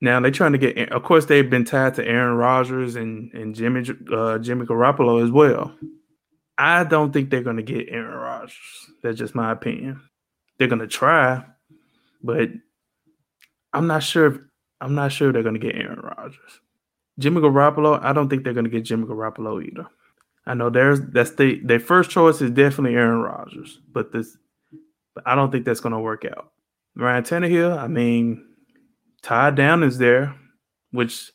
Now 0.00 0.18
they're 0.18 0.32
trying 0.32 0.52
to 0.52 0.58
get. 0.58 0.90
Of 0.90 1.04
course, 1.04 1.26
they've 1.26 1.48
been 1.48 1.64
tied 1.64 1.94
to 1.94 2.04
Aaron 2.04 2.36
Rodgers 2.36 2.96
and 2.96 3.32
and 3.32 3.54
Jimmy 3.54 3.88
uh, 4.12 4.38
Jimmy 4.38 4.66
Garoppolo 4.66 5.22
as 5.22 5.30
well. 5.30 5.72
I 6.58 6.82
don't 6.82 7.12
think 7.12 7.30
they're 7.30 7.42
going 7.42 7.58
to 7.58 7.62
get 7.62 7.90
Aaron 7.90 8.16
Rodgers. 8.16 8.56
That's 9.02 9.18
just 9.18 9.36
my 9.36 9.52
opinion. 9.52 10.00
They're 10.58 10.68
going 10.68 10.80
to 10.80 10.88
try, 10.88 11.44
but 12.22 12.50
I'm 13.72 13.86
not 13.86 14.02
sure. 14.02 14.26
If, 14.26 14.38
I'm 14.80 14.94
not 14.94 15.12
sure 15.12 15.32
they're 15.32 15.42
going 15.42 15.60
to 15.60 15.60
get 15.60 15.76
Aaron 15.76 16.00
Rodgers. 16.00 16.60
Jimmy 17.18 17.40
Garoppolo. 17.40 18.02
I 18.02 18.12
don't 18.12 18.28
think 18.28 18.44
they're 18.44 18.54
going 18.54 18.64
to 18.64 18.70
get 18.70 18.84
Jimmy 18.84 19.04
Garoppolo 19.04 19.64
either. 19.64 19.86
I 20.46 20.54
know 20.54 20.70
there's 20.70 21.00
that's 21.00 21.32
the 21.32 21.60
their 21.62 21.80
first 21.80 22.10
choice 22.10 22.40
is 22.40 22.50
definitely 22.50 22.96
Aaron 22.96 23.20
Rodgers, 23.20 23.78
but 23.92 24.12
this, 24.12 24.36
but 25.14 25.26
I 25.26 25.34
don't 25.34 25.52
think 25.52 25.64
that's 25.64 25.80
going 25.80 25.92
to 25.92 26.00
work 26.00 26.24
out. 26.24 26.52
Ryan 26.96 27.22
Tannehill. 27.22 27.78
I 27.78 27.86
mean, 27.86 28.44
Ty 29.22 29.50
Down 29.50 29.82
is 29.82 29.98
there, 29.98 30.34
which 30.90 31.30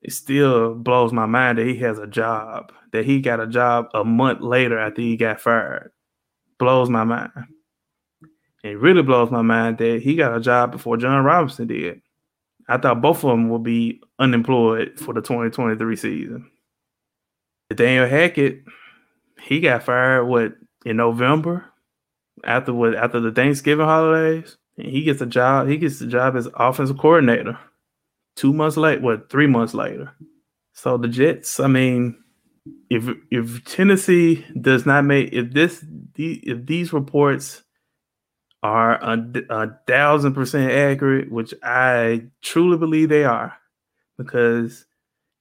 it 0.00 0.12
still 0.12 0.74
blows 0.74 1.12
my 1.12 1.26
mind 1.26 1.58
that 1.58 1.66
he 1.66 1.76
has 1.76 1.98
a 1.98 2.06
job. 2.06 2.72
That 2.92 3.04
he 3.04 3.20
got 3.20 3.40
a 3.40 3.46
job 3.46 3.86
a 3.94 4.04
month 4.04 4.40
later 4.40 4.78
after 4.78 5.00
he 5.00 5.16
got 5.16 5.40
fired. 5.40 5.92
Blows 6.58 6.90
my 6.90 7.04
mind. 7.04 7.30
It 8.62 8.78
really 8.78 9.02
blows 9.02 9.30
my 9.30 9.42
mind 9.42 9.78
that 9.78 10.02
he 10.02 10.14
got 10.14 10.36
a 10.36 10.40
job 10.40 10.72
before 10.72 10.96
Jon 10.96 11.24
Robinson 11.24 11.66
did. 11.66 12.00
I 12.68 12.78
thought 12.78 13.02
both 13.02 13.24
of 13.24 13.30
them 13.30 13.48
would 13.48 13.64
be 13.64 14.00
unemployed 14.18 14.98
for 14.98 15.12
the 15.12 15.20
2023 15.20 15.96
season. 15.96 16.50
Nathaniel 17.70 18.06
Hackett, 18.06 18.64
he 19.42 19.60
got 19.60 19.82
fired 19.82 20.26
what 20.26 20.54
in 20.84 20.96
November 20.96 21.64
after 22.44 22.72
what 22.72 22.94
after 22.94 23.20
the 23.20 23.32
Thanksgiving 23.32 23.86
holidays. 23.86 24.56
And 24.78 24.86
he 24.86 25.02
gets 25.02 25.20
a 25.20 25.26
job. 25.26 25.68
He 25.68 25.76
gets 25.76 25.98
the 25.98 26.06
job 26.06 26.36
as 26.36 26.48
offensive 26.54 26.98
coordinator. 26.98 27.58
Two 28.36 28.52
months 28.52 28.76
late, 28.76 29.02
what 29.02 29.28
three 29.28 29.46
months 29.46 29.74
later. 29.74 30.14
So 30.72 30.96
the 30.96 31.08
Jets, 31.08 31.60
I 31.60 31.66
mean, 31.66 32.16
if 32.88 33.08
if 33.30 33.64
Tennessee 33.64 34.46
does 34.60 34.86
not 34.86 35.04
make 35.04 35.32
if 35.32 35.52
this 35.52 35.84
if 36.16 36.64
these 36.66 36.92
reports 36.92 37.62
are 38.62 38.94
a, 39.02 39.24
a 39.50 39.68
thousand 39.86 40.34
percent 40.34 40.70
accurate, 40.70 41.30
which 41.30 41.52
I 41.62 42.26
truly 42.42 42.78
believe 42.78 43.08
they 43.08 43.24
are, 43.24 43.54
because 44.16 44.86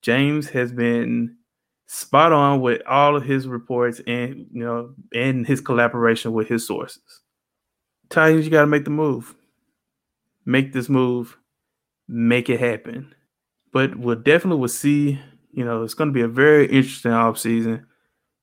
James 0.01 0.49
has 0.49 0.71
been 0.71 1.37
spot 1.87 2.31
on 2.31 2.61
with 2.61 2.81
all 2.87 3.15
of 3.15 3.23
his 3.23 3.47
reports 3.47 3.99
and 4.07 4.47
you 4.51 4.63
know 4.63 4.93
and 5.13 5.45
his 5.45 5.61
collaboration 5.61 6.33
with 6.33 6.47
his 6.47 6.65
sources. 6.65 7.21
Titans, 8.09 8.45
you 8.45 8.51
got 8.51 8.61
to 8.61 8.67
make 8.67 8.85
the 8.85 8.89
move. 8.89 9.35
Make 10.45 10.73
this 10.73 10.89
move. 10.89 11.37
Make 12.07 12.49
it 12.49 12.59
happen. 12.59 13.13
But 13.71 13.95
we'll 13.95 14.15
definitely 14.15 14.59
will 14.59 14.67
see. 14.67 15.19
You 15.53 15.65
know, 15.65 15.83
it's 15.83 15.93
going 15.93 16.09
to 16.09 16.13
be 16.13 16.21
a 16.21 16.27
very 16.27 16.65
interesting 16.65 17.11
off 17.11 17.37
season, 17.37 17.85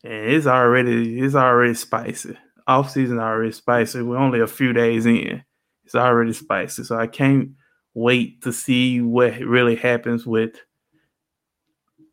and 0.04 0.30
it's 0.30 0.46
already 0.46 1.18
it's 1.20 1.34
already 1.34 1.74
spicy 1.74 2.36
off 2.68 2.90
season 2.90 3.18
already 3.18 3.50
spicy. 3.50 4.02
We're 4.02 4.18
only 4.18 4.40
a 4.40 4.46
few 4.46 4.72
days 4.72 5.06
in. 5.06 5.42
It's 5.84 5.94
already 5.94 6.34
spicy. 6.34 6.84
So 6.84 6.96
I 6.96 7.06
can't 7.06 7.50
wait 7.94 8.42
to 8.42 8.52
see 8.52 9.00
what 9.00 9.38
really 9.40 9.74
happens 9.74 10.26
with 10.26 10.52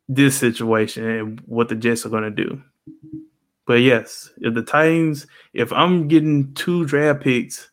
this 0.07 0.37
situation 0.37 1.07
and 1.07 1.41
what 1.45 1.67
the 1.67 1.75
Jets 1.75 2.05
are 2.05 2.09
going 2.09 2.23
to 2.23 2.31
do. 2.31 2.61
But 3.67 3.81
yes, 3.81 4.31
if 4.37 4.53
the 4.53 4.61
Titans, 4.61 5.27
if 5.53 5.73
I'm 5.73 6.07
getting 6.07 6.53
two 6.53 6.85
draft 6.85 7.21
picks 7.21 7.69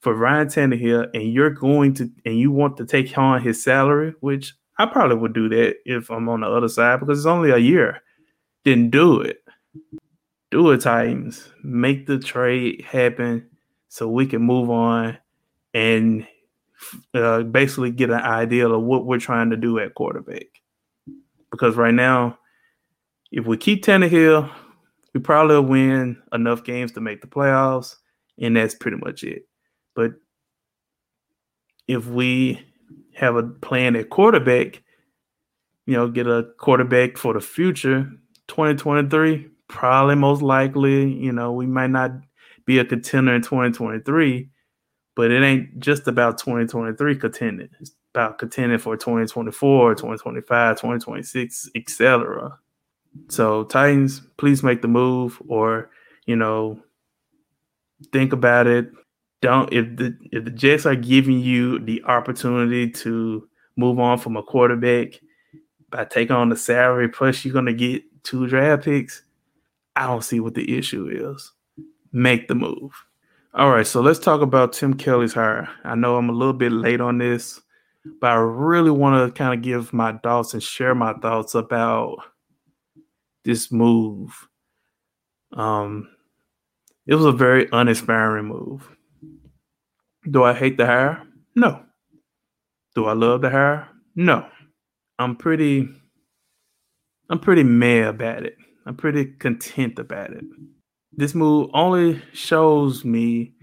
for 0.00 0.14
Ryan 0.14 0.48
Tannehill 0.48 1.08
and 1.14 1.32
you're 1.32 1.50
going 1.50 1.94
to 1.94 2.10
and 2.24 2.38
you 2.38 2.50
want 2.50 2.76
to 2.76 2.86
take 2.86 3.16
on 3.16 3.40
his 3.40 3.62
salary, 3.62 4.14
which 4.20 4.54
I 4.78 4.86
probably 4.86 5.16
would 5.16 5.32
do 5.32 5.48
that 5.48 5.76
if 5.84 6.10
I'm 6.10 6.28
on 6.28 6.40
the 6.40 6.48
other 6.48 6.68
side 6.68 7.00
because 7.00 7.20
it's 7.20 7.26
only 7.26 7.50
a 7.50 7.58
year, 7.58 8.02
then 8.64 8.90
do 8.90 9.20
it 9.20 9.38
do 10.50 10.70
it, 10.70 10.80
Titans. 10.80 11.48
Make 11.62 12.06
the 12.06 12.18
trade 12.18 12.84
happen 12.84 13.48
so 13.88 14.08
we 14.08 14.26
can 14.26 14.42
move 14.42 14.70
on 14.70 15.18
and 15.74 16.26
uh, 17.14 17.42
basically 17.42 17.90
get 17.90 18.10
an 18.10 18.20
idea 18.20 18.68
of 18.68 18.82
what 18.82 19.06
we're 19.06 19.18
trying 19.18 19.50
to 19.50 19.56
do 19.56 19.78
at 19.78 19.94
quarterback. 19.94 20.46
Because 21.50 21.76
right 21.76 21.94
now, 21.94 22.38
if 23.30 23.46
we 23.46 23.56
keep 23.56 23.84
Tannehill, 23.84 24.50
we 25.14 25.20
probably 25.20 25.60
win 25.60 26.22
enough 26.32 26.64
games 26.64 26.92
to 26.92 27.00
make 27.00 27.20
the 27.20 27.26
playoffs, 27.26 27.96
and 28.38 28.56
that's 28.56 28.74
pretty 28.74 28.98
much 28.98 29.24
it. 29.24 29.48
But 29.94 30.12
if 31.86 32.06
we 32.06 32.62
have 33.14 33.36
a 33.36 33.42
plan 33.42 33.96
at 33.96 34.10
quarterback, 34.10 34.82
you 35.86 35.94
know, 35.94 36.08
get 36.08 36.26
a 36.26 36.48
quarterback 36.58 37.16
for 37.16 37.32
the 37.32 37.40
future, 37.40 38.10
2023, 38.48 39.48
probably 39.68 40.16
most 40.16 40.42
likely, 40.42 41.12
you 41.12 41.32
know, 41.32 41.52
we 41.52 41.66
might 41.66 41.90
not 41.90 42.12
be 42.64 42.78
a 42.78 42.84
contender 42.84 43.34
in 43.34 43.42
2023, 43.42 44.48
but 45.14 45.30
it 45.30 45.42
ain't 45.42 45.78
just 45.78 46.08
about 46.08 46.38
2023 46.38 47.16
contending. 47.16 47.68
It's 47.80 47.92
about 48.14 48.38
contending 48.38 48.78
for 48.78 48.96
2024, 48.96 49.94
2025, 49.94 50.76
2026, 50.76 51.70
etc. 51.74 52.58
So 53.28 53.64
Titans, 53.64 54.22
please 54.36 54.62
make 54.62 54.82
the 54.82 54.88
move 54.88 55.40
or, 55.48 55.90
you 56.26 56.36
know, 56.36 56.80
think 58.12 58.32
about 58.32 58.66
it. 58.66 58.90
Don't 59.40 59.72
if 59.72 59.96
the 59.96 60.16
if 60.32 60.44
the 60.44 60.50
Jets 60.50 60.84
are 60.84 60.96
giving 60.96 61.38
you 61.38 61.78
the 61.78 62.02
opportunity 62.04 62.90
to 62.90 63.48
move 63.76 64.00
on 64.00 64.18
from 64.18 64.36
a 64.36 64.42
quarterback 64.42 65.20
by 65.90 66.04
taking 66.04 66.34
on 66.34 66.48
the 66.48 66.56
salary, 66.56 67.08
plus 67.08 67.44
you're 67.44 67.54
gonna 67.54 67.72
get 67.72 68.02
two 68.24 68.48
draft 68.48 68.84
picks 68.84 69.22
I 69.98 70.06
don't 70.06 70.22
see 70.22 70.38
what 70.38 70.54
the 70.54 70.78
issue 70.78 71.08
is. 71.34 71.52
Make 72.12 72.46
the 72.46 72.54
move. 72.54 72.92
All 73.52 73.70
right, 73.72 73.86
so 73.86 74.00
let's 74.00 74.20
talk 74.20 74.42
about 74.42 74.72
Tim 74.72 74.94
Kelly's 74.94 75.34
hire. 75.34 75.68
I 75.82 75.96
know 75.96 76.16
I'm 76.16 76.30
a 76.30 76.34
little 76.34 76.54
bit 76.54 76.70
late 76.70 77.00
on 77.00 77.18
this, 77.18 77.60
but 78.20 78.30
I 78.30 78.36
really 78.36 78.92
want 78.92 79.26
to 79.26 79.36
kind 79.36 79.52
of 79.52 79.64
give 79.64 79.92
my 79.92 80.12
thoughts 80.18 80.54
and 80.54 80.62
share 80.62 80.94
my 80.94 81.14
thoughts 81.14 81.56
about 81.56 82.18
this 83.44 83.72
move. 83.72 84.46
Um, 85.52 86.08
it 87.08 87.16
was 87.16 87.24
a 87.24 87.32
very 87.32 87.68
uninspiring 87.72 88.46
move. 88.46 88.88
Do 90.30 90.44
I 90.44 90.54
hate 90.54 90.76
the 90.76 90.86
hire? 90.86 91.24
No. 91.56 91.82
Do 92.94 93.06
I 93.06 93.14
love 93.14 93.40
the 93.40 93.50
hire? 93.50 93.88
No. 94.14 94.46
I'm 95.18 95.34
pretty 95.34 95.88
I'm 97.30 97.40
pretty 97.40 97.64
mad 97.64 98.08
about 98.08 98.46
it. 98.46 98.56
I'm 98.86 98.96
pretty 98.96 99.26
content 99.26 99.98
about 99.98 100.32
it. 100.32 100.44
This 101.12 101.34
move 101.34 101.70
only 101.74 102.22
shows 102.32 103.04
me 103.04 103.54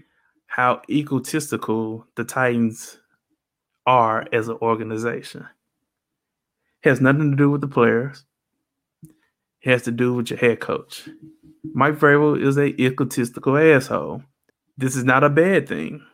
how 0.46 0.82
egotistical 0.88 2.06
the 2.16 2.24
Titans 2.24 2.98
are 3.86 4.26
as 4.32 4.48
an 4.48 4.58
organization. 4.62 5.46
It 6.82 6.88
has 6.88 7.00
nothing 7.00 7.30
to 7.30 7.36
do 7.36 7.50
with 7.50 7.60
the 7.60 7.68
players. 7.68 8.24
It 9.62 9.70
has 9.70 9.82
to 9.82 9.90
do 9.90 10.14
with 10.14 10.30
your 10.30 10.38
head 10.38 10.60
coach. 10.60 11.08
Mike 11.74 11.96
Vrabel 11.96 12.40
is 12.40 12.56
a 12.56 12.66
egotistical 12.80 13.56
asshole. 13.56 14.22
This 14.78 14.96
is 14.96 15.04
not 15.04 15.24
a 15.24 15.30
bad 15.30 15.68
thing. 15.68 16.04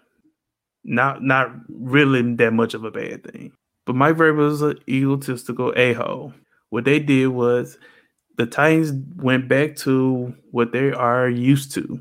Not 0.84 1.22
not 1.22 1.52
really 1.68 2.22
that 2.36 2.52
much 2.52 2.74
of 2.74 2.84
a 2.84 2.90
bad 2.90 3.24
thing. 3.24 3.52
But 3.84 3.96
Mike 3.96 4.16
Vrabel 4.16 4.50
is 4.50 4.62
an 4.62 4.78
egotistical 4.88 5.72
a-hole. 5.76 6.32
What 6.70 6.84
they 6.84 6.98
did 6.98 7.28
was 7.28 7.78
the 8.36 8.46
Titans 8.46 8.92
went 9.16 9.48
back 9.48 9.76
to 9.76 10.34
what 10.50 10.72
they 10.72 10.92
are 10.92 11.28
used 11.28 11.72
to 11.74 12.00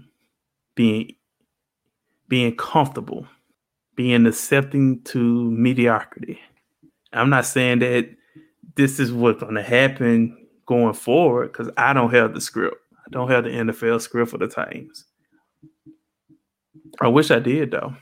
being 0.75 1.15
being 2.27 2.55
comfortable, 2.55 3.27
being 3.95 4.25
accepting 4.25 5.01
to 5.03 5.51
mediocrity. 5.51 6.39
I'm 7.11 7.29
not 7.29 7.45
saying 7.45 7.79
that 7.79 8.09
this 8.75 8.99
is 8.99 9.11
what's 9.11 9.41
going 9.41 9.55
to 9.55 9.63
happen 9.63 10.47
going 10.65 10.93
forward 10.93 11.51
because 11.51 11.69
I 11.75 11.91
don't 11.91 12.13
have 12.13 12.33
the 12.33 12.39
script. 12.39 12.77
I 12.97 13.09
don't 13.11 13.29
have 13.29 13.43
the 13.43 13.49
NFL 13.49 13.99
script 13.99 14.31
for 14.31 14.37
the 14.37 14.47
Titans. 14.47 15.05
I 17.01 17.09
wish 17.09 17.31
I 17.31 17.39
did 17.39 17.71
though, 17.71 17.93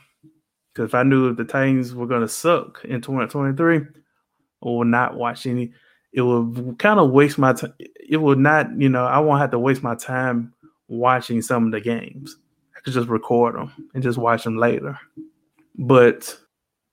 because 0.72 0.90
if 0.90 0.94
I 0.94 1.02
knew 1.02 1.30
if 1.30 1.36
the 1.36 1.44
Titans 1.44 1.94
were 1.94 2.06
going 2.06 2.20
to 2.20 2.28
suck 2.28 2.84
in 2.84 3.00
2023, 3.00 3.78
I 3.78 3.82
would 4.62 4.86
not 4.86 5.16
watch 5.16 5.46
any 5.46 5.72
it 6.12 6.22
would 6.22 6.78
kind 6.78 6.98
of 6.98 7.10
waste 7.10 7.38
my 7.38 7.52
time. 7.52 7.74
It 8.10 8.16
would 8.16 8.38
not, 8.38 8.78
you 8.78 8.88
know, 8.88 9.06
I 9.06 9.20
won't 9.20 9.40
have 9.40 9.52
to 9.52 9.58
waste 9.58 9.84
my 9.84 9.94
time 9.94 10.52
watching 10.88 11.40
some 11.40 11.66
of 11.66 11.70
the 11.70 11.80
games. 11.80 12.36
I 12.76 12.80
could 12.80 12.92
just 12.92 13.08
record 13.08 13.54
them 13.54 13.72
and 13.94 14.02
just 14.02 14.18
watch 14.18 14.42
them 14.42 14.56
later. 14.56 14.98
But 15.78 16.36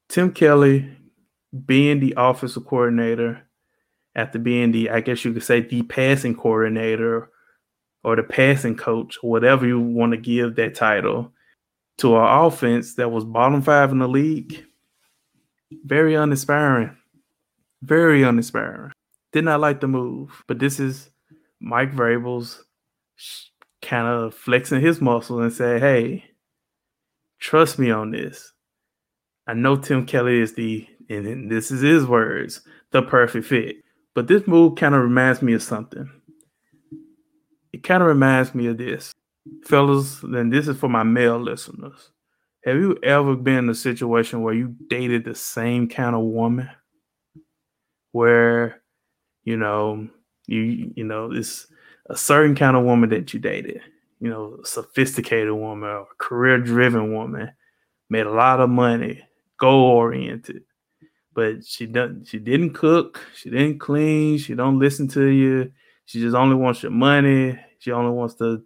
Tim 0.09 0.31
Kelly 0.31 0.95
being 1.65 1.99
the 1.99 2.13
offensive 2.15 2.67
coordinator, 2.67 3.41
after 4.15 4.37
being 4.37 4.71
the, 4.71 4.91
I 4.91 5.01
guess 5.01 5.25
you 5.25 5.33
could 5.33 5.43
say, 5.43 5.61
the 5.61 5.81
passing 5.81 6.35
coordinator 6.35 7.31
or 8.03 8.15
the 8.15 8.23
passing 8.23 8.75
coach, 8.75 9.17
whatever 9.21 9.65
you 9.65 9.79
want 9.79 10.11
to 10.11 10.17
give 10.17 10.55
that 10.57 10.75
title, 10.75 11.33
to 11.97 12.15
an 12.15 12.45
offense 12.45 12.93
that 12.93 13.09
was 13.09 13.25
bottom 13.25 13.63
five 13.63 13.91
in 13.91 13.97
the 13.97 14.07
league, 14.07 14.63
very 15.83 16.13
uninspiring. 16.13 16.95
Very 17.81 18.21
uninspiring. 18.21 18.91
Did 19.37 19.45
not 19.45 19.59
like 19.59 19.81
the 19.81 19.87
move, 19.87 20.43
but 20.47 20.57
this 20.57 20.79
is 20.79 21.11
Mike 21.59 21.93
Vrabel's 21.93 22.63
kind 23.83 24.07
of 24.07 24.33
flexing 24.33 24.81
his 24.81 24.99
muscle 24.99 25.39
and 25.41 25.53
say, 25.53 25.79
"Hey, 25.79 26.25
trust 27.37 27.77
me 27.77 27.91
on 27.91 28.09
this. 28.09 28.51
I 29.45 29.53
know 29.53 29.75
Tim 29.75 30.07
Kelly 30.07 30.39
is 30.39 30.55
the, 30.55 30.87
and 31.07 31.51
this 31.51 31.69
is 31.69 31.81
his 31.81 32.07
words, 32.07 32.61
the 32.89 33.03
perfect 33.03 33.45
fit. 33.45 33.75
But 34.15 34.27
this 34.27 34.47
move 34.47 34.75
kind 34.75 34.95
of 34.95 35.03
reminds 35.03 35.43
me 35.43 35.53
of 35.53 35.61
something. 35.61 36.09
It 37.71 37.83
kind 37.83 38.01
of 38.01 38.09
reminds 38.09 38.55
me 38.55 38.65
of 38.65 38.79
this, 38.79 39.13
fellas. 39.65 40.19
Then 40.21 40.49
this 40.49 40.67
is 40.67 40.79
for 40.79 40.89
my 40.89 41.03
male 41.03 41.37
listeners. 41.37 42.09
Have 42.63 42.77
you 42.77 42.97
ever 43.03 43.35
been 43.35 43.65
in 43.65 43.69
a 43.69 43.75
situation 43.75 44.41
where 44.41 44.55
you 44.55 44.75
dated 44.89 45.25
the 45.25 45.35
same 45.35 45.87
kind 45.87 46.15
of 46.15 46.23
woman, 46.23 46.71
where 48.13 48.81
you 49.47 49.55
know, 49.55 50.09
you 50.47 50.91
you 50.97 51.05
know, 51.05 51.31
it's 51.31 51.67
a 52.09 52.17
certain 52.17 52.53
kind 52.53 52.75
of 52.75 52.83
woman 52.83 53.09
that 53.11 53.33
you 53.33 53.39
dated. 53.39 53.81
You 54.19 54.29
know, 54.29 54.59
sophisticated 54.65 55.53
woman 55.53 55.89
or 55.89 56.07
career 56.17 56.57
driven 56.59 57.13
woman, 57.13 57.51
made 58.09 58.25
a 58.25 58.31
lot 58.31 58.59
of 58.59 58.69
money, 58.69 59.23
goal 59.59 59.83
oriented. 59.85 60.63
But 61.33 61.65
she 61.65 61.85
doesn't 61.85 62.27
she 62.27 62.39
didn't 62.39 62.73
cook, 62.73 63.21
she 63.35 63.49
didn't 63.49 63.79
clean, 63.79 64.37
she 64.37 64.55
don't 64.55 64.79
listen 64.79 65.07
to 65.09 65.25
you. 65.27 65.71
She 66.05 66.19
just 66.21 66.35
only 66.35 66.55
wants 66.55 66.83
your 66.83 66.91
money. 66.91 67.59
She 67.79 67.91
only 67.91 68.11
wants 68.11 68.35
to, 68.35 68.63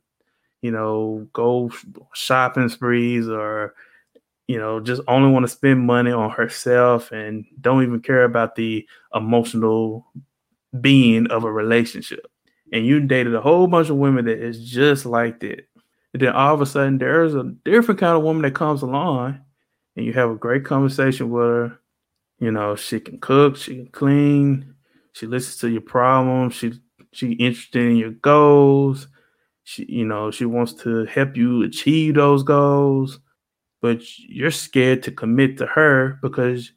you 0.61 0.71
know, 0.71 1.27
go 1.33 1.71
shopping 2.13 2.69
sprees 2.69 3.29
or 3.29 3.75
you 4.47 4.57
know, 4.57 4.79
just 4.79 5.01
only 5.07 5.31
want 5.31 5.43
to 5.43 5.51
spend 5.51 5.79
money 5.85 6.11
on 6.11 6.29
herself 6.31 7.11
and 7.11 7.45
don't 7.61 7.83
even 7.83 8.01
care 8.01 8.23
about 8.25 8.55
the 8.55 8.87
emotional 9.13 10.05
being 10.79 11.27
of 11.27 11.43
a 11.43 11.51
relationship. 11.51 12.25
And 12.71 12.85
you 12.85 13.01
dated 13.01 13.35
a 13.35 13.41
whole 13.41 13.67
bunch 13.67 13.89
of 13.89 13.97
women 13.97 14.25
that 14.25 14.39
is 14.39 14.69
just 14.69 15.05
like 15.05 15.39
that. 15.41 15.67
And 16.13 16.21
then 16.21 16.33
all 16.33 16.53
of 16.53 16.61
a 16.61 16.65
sudden, 16.65 16.97
there's 16.97 17.35
a 17.35 17.53
different 17.65 17.99
kind 17.99 18.17
of 18.17 18.23
woman 18.23 18.43
that 18.43 18.55
comes 18.55 18.81
along, 18.81 19.39
and 19.95 20.05
you 20.05 20.13
have 20.13 20.29
a 20.29 20.35
great 20.35 20.65
conversation 20.65 21.29
with 21.29 21.43
her. 21.43 21.79
You 22.39 22.51
know, 22.51 22.75
she 22.75 22.99
can 22.99 23.19
cook, 23.19 23.55
she 23.55 23.75
can 23.75 23.87
clean, 23.87 24.73
she 25.13 25.27
listens 25.27 25.57
to 25.57 25.69
your 25.69 25.81
problems, 25.81 26.55
she 26.55 26.73
she 27.13 27.33
interested 27.33 27.83
in 27.83 27.97
your 27.97 28.11
goals. 28.11 29.07
She, 29.63 29.85
you 29.87 30.05
know, 30.05 30.31
she 30.31 30.45
wants 30.45 30.73
to 30.83 31.05
help 31.05 31.37
you 31.37 31.63
achieve 31.63 32.15
those 32.15 32.43
goals, 32.43 33.19
but 33.81 34.01
you're 34.17 34.51
scared 34.51 35.03
to 35.03 35.11
commit 35.11 35.57
to 35.57 35.65
her 35.67 36.19
because 36.21 36.71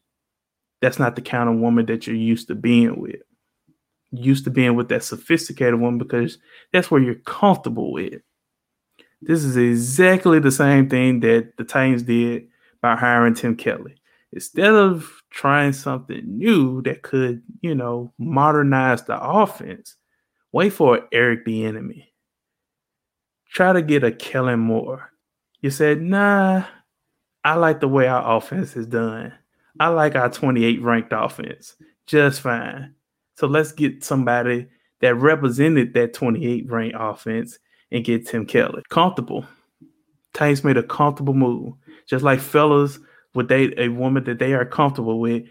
that's 0.81 0.99
not 0.99 1.17
the 1.17 1.23
kind 1.23 1.49
of 1.49 1.57
woman 1.57 1.87
that 1.87 2.07
you're 2.07 2.17
used 2.17 2.49
to 2.49 2.55
being 2.55 3.01
with. 3.01 3.23
Used 4.17 4.45
to 4.45 4.51
being 4.51 4.75
with 4.77 4.89
that 4.91 5.03
sophisticated 5.03 5.81
one 5.81 5.99
because 5.99 6.39
that's 6.73 6.91
where 6.91 7.01
you're 7.01 7.17
comfortable 7.17 7.93
with. 7.93 8.21
This 9.23 9.45
is 9.45 9.57
exactly 9.57 10.39
the 10.39 10.51
same 10.51 10.89
thing 10.89 11.21
that 11.21 11.57
the 11.57 11.65
Titans 11.65 12.03
did 12.03 12.47
by 12.81 12.97
hiring 12.97 13.35
Tim 13.35 13.57
Kelly. 13.57 13.97
Instead 14.33 14.75
of 14.75 15.23
trying 15.31 15.73
something 15.73 16.23
new 16.27 16.83
that 16.83 17.03
could, 17.03 17.43
you 17.61 17.75
know, 17.75 18.13
modernize 18.19 19.05
the 19.05 19.19
offense, 19.21 19.97
wait 20.53 20.71
for 20.71 21.09
Eric 21.13 21.47
Bieniemy. 21.47 22.07
Try 23.49 23.73
to 23.73 23.83
get 23.83 24.05
a 24.05 24.13
Kellen 24.13 24.61
Moore. 24.61 25.11
You 25.61 25.71
said, 25.71 26.03
nah, 26.03 26.65
I 27.45 27.55
like 27.55 27.81
the 27.81 27.89
way 27.89 28.07
our 28.09 28.37
offense 28.37 28.77
is 28.77 28.87
done. 28.87 29.33
I 29.81 29.89
like 29.89 30.15
our 30.15 30.29
28 30.29 30.83
ranked 30.83 31.13
offense 31.13 31.77
just 32.07 32.41
fine. 32.41 32.95
So 33.37 33.47
let's 33.47 33.73
get 33.73 34.05
somebody 34.05 34.67
that 35.01 35.15
represented 35.17 35.95
that 35.95 36.15
28 36.15 36.71
ranked 36.71 36.97
offense 36.99 37.59
and 37.91 38.05
get 38.05 38.27
Tim 38.27 38.47
Kelly. 38.47 38.83
Comfortable. 38.89 39.45
Titans 40.33 40.65
made 40.65 40.77
a 40.77 40.83
comfortable 40.83 41.35
move. 41.35 41.75
Just 42.07 42.25
like 42.25 42.41
fellas 42.41 42.99
with 43.35 43.49
date 43.49 43.75
a 43.79 43.89
woman 43.89 44.25
that 44.25 44.39
they 44.39 44.53
are 44.53 44.65
comfortable 44.65 45.19
with, 45.21 45.45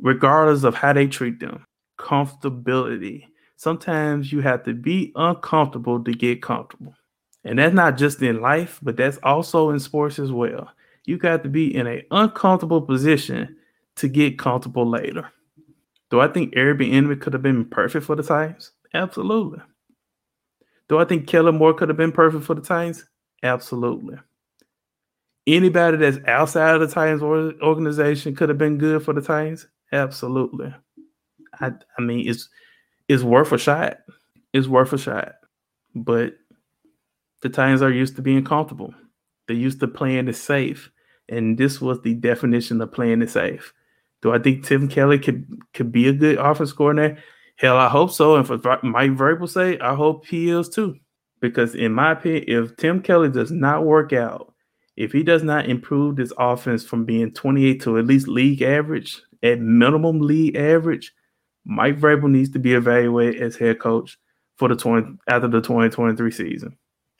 regardless 0.00 0.64
of 0.64 0.74
how 0.74 0.92
they 0.92 1.06
treat 1.06 1.40
them. 1.40 1.64
Comfortability. 1.98 3.24
Sometimes 3.56 4.32
you 4.32 4.40
have 4.40 4.62
to 4.64 4.74
be 4.74 5.12
uncomfortable 5.16 6.02
to 6.04 6.12
get 6.12 6.42
comfortable. 6.42 6.94
And 7.44 7.58
that's 7.58 7.74
not 7.74 7.96
just 7.96 8.20
in 8.22 8.40
life, 8.40 8.78
but 8.82 8.96
that's 8.96 9.18
also 9.22 9.70
in 9.70 9.78
sports 9.78 10.18
as 10.18 10.32
well. 10.32 10.68
You 11.04 11.16
got 11.16 11.42
to 11.44 11.48
be 11.48 11.74
in 11.74 11.86
an 11.86 12.02
uncomfortable 12.10 12.82
position 12.82 13.56
to 13.96 14.08
get 14.08 14.38
comfortable 14.38 14.88
later. 14.88 15.30
Do 16.10 16.20
I 16.20 16.28
think 16.28 16.54
Airbnb 16.54 17.20
could 17.20 17.32
have 17.32 17.42
been 17.42 17.64
perfect 17.64 18.06
for 18.06 18.14
the 18.14 18.22
Titans? 18.22 18.72
Absolutely. 18.94 19.60
Do 20.88 20.98
I 20.98 21.04
think 21.04 21.26
Kellen 21.26 21.56
Moore 21.56 21.74
could 21.74 21.88
have 21.88 21.98
been 21.98 22.12
perfect 22.12 22.44
for 22.44 22.54
the 22.54 22.62
Titans? 22.62 23.04
Absolutely. 23.42 24.16
Anybody 25.46 25.96
that's 25.96 26.18
outside 26.26 26.74
of 26.74 26.80
the 26.80 26.92
Titans 26.94 27.22
organization 27.22 28.34
could 28.34 28.48
have 28.48 28.58
been 28.58 28.78
good 28.78 29.02
for 29.02 29.12
the 29.14 29.20
Titans? 29.20 29.66
Absolutely. 29.92 30.74
I, 31.60 31.72
I 31.98 32.02
mean, 32.02 32.28
it's 32.28 32.48
it's 33.08 33.22
worth 33.22 33.52
a 33.52 33.58
shot. 33.58 33.98
It's 34.52 34.66
worth 34.66 34.92
a 34.92 34.98
shot. 34.98 35.34
But 35.94 36.34
the 37.42 37.48
Titans 37.48 37.82
are 37.82 37.92
used 37.92 38.16
to 38.16 38.22
being 38.22 38.44
comfortable. 38.44 38.94
They're 39.46 39.56
used 39.56 39.80
to 39.80 39.88
playing 39.88 40.28
it 40.28 40.36
safe. 40.36 40.90
And 41.28 41.58
this 41.58 41.80
was 41.80 42.00
the 42.02 42.14
definition 42.14 42.80
of 42.80 42.92
playing 42.92 43.22
it 43.22 43.30
safe. 43.30 43.72
Do 44.26 44.32
I 44.32 44.40
think 44.40 44.64
Tim 44.64 44.88
Kelly 44.88 45.20
could 45.20 45.46
could 45.72 45.92
be 45.92 46.08
a 46.08 46.12
good 46.12 46.36
offense 46.36 46.72
coordinator? 46.72 47.22
Hell, 47.58 47.76
I 47.76 47.88
hope 47.88 48.10
so. 48.10 48.34
And 48.34 48.44
for 48.44 48.58
Mike 48.82 49.12
Vrabel 49.12 49.48
say, 49.48 49.78
I 49.78 49.94
hope 49.94 50.26
he 50.26 50.50
is 50.50 50.68
too. 50.68 50.96
Because 51.40 51.76
in 51.76 51.92
my 51.92 52.10
opinion, 52.10 52.42
if 52.48 52.76
Tim 52.76 53.00
Kelly 53.00 53.28
does 53.28 53.52
not 53.52 53.84
work 53.84 54.12
out, 54.12 54.52
if 54.96 55.12
he 55.12 55.22
does 55.22 55.44
not 55.44 55.68
improve 55.68 56.16
this 56.16 56.32
offense 56.40 56.84
from 56.84 57.04
being 57.04 57.34
28 57.34 57.80
to 57.82 57.98
at 57.98 58.06
least 58.06 58.26
league 58.26 58.62
average, 58.62 59.22
at 59.44 59.60
minimum 59.60 60.18
league 60.18 60.56
average, 60.56 61.12
Mike 61.64 62.00
Vrabel 62.00 62.28
needs 62.28 62.50
to 62.50 62.58
be 62.58 62.74
evaluated 62.74 63.40
as 63.40 63.54
head 63.54 63.78
coach 63.78 64.18
for 64.56 64.68
the 64.68 64.74
20 64.74 65.18
after 65.28 65.46
the 65.46 65.60
2023 65.60 66.32
season. 66.32 66.76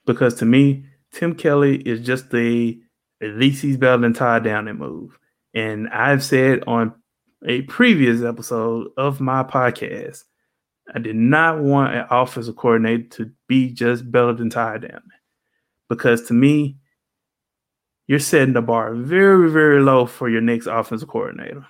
Because 0.06 0.34
to 0.34 0.44
me, 0.44 0.86
Tim 1.12 1.36
Kelly 1.36 1.76
is 1.82 2.04
just 2.04 2.30
the 2.30 2.80
at 3.22 3.30
least 3.34 3.62
he's 3.62 3.76
better 3.76 4.02
than 4.02 4.12
Todd 4.12 4.42
Downing 4.42 4.78
move. 4.78 5.16
And 5.56 5.88
I've 5.88 6.22
said 6.22 6.64
on 6.66 6.94
a 7.46 7.62
previous 7.62 8.22
episode 8.22 8.88
of 8.98 9.22
my 9.22 9.42
podcast, 9.42 10.24
I 10.94 10.98
did 10.98 11.16
not 11.16 11.60
want 11.60 11.94
an 11.94 12.04
offensive 12.10 12.56
coordinator 12.56 13.08
to 13.16 13.30
be 13.48 13.70
just 13.70 14.12
better 14.12 14.34
than 14.34 14.50
Todd 14.50 14.82
Downing. 14.82 15.00
Because 15.88 16.26
to 16.26 16.34
me, 16.34 16.76
you're 18.06 18.18
setting 18.18 18.52
the 18.52 18.60
bar 18.60 18.94
very, 18.94 19.50
very 19.50 19.80
low 19.80 20.04
for 20.04 20.28
your 20.28 20.42
next 20.42 20.66
offensive 20.66 21.08
coordinator. 21.08 21.66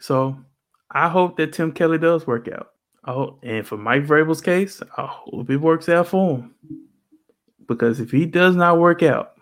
So 0.00 0.38
I 0.90 1.10
hope 1.10 1.36
that 1.36 1.52
Tim 1.52 1.70
Kelly 1.72 1.98
does 1.98 2.26
work 2.26 2.48
out. 2.48 2.70
Oh, 3.06 3.38
and 3.42 3.66
for 3.66 3.76
Mike 3.76 4.06
Vrabel's 4.06 4.40
case, 4.40 4.80
I 4.96 5.04
hope 5.06 5.50
it 5.50 5.58
works 5.58 5.90
out 5.90 6.08
for 6.08 6.38
him. 6.38 6.54
Because 7.66 8.00
if 8.00 8.10
he 8.10 8.24
does 8.24 8.56
not 8.56 8.78
work 8.78 9.02
out, 9.02 9.37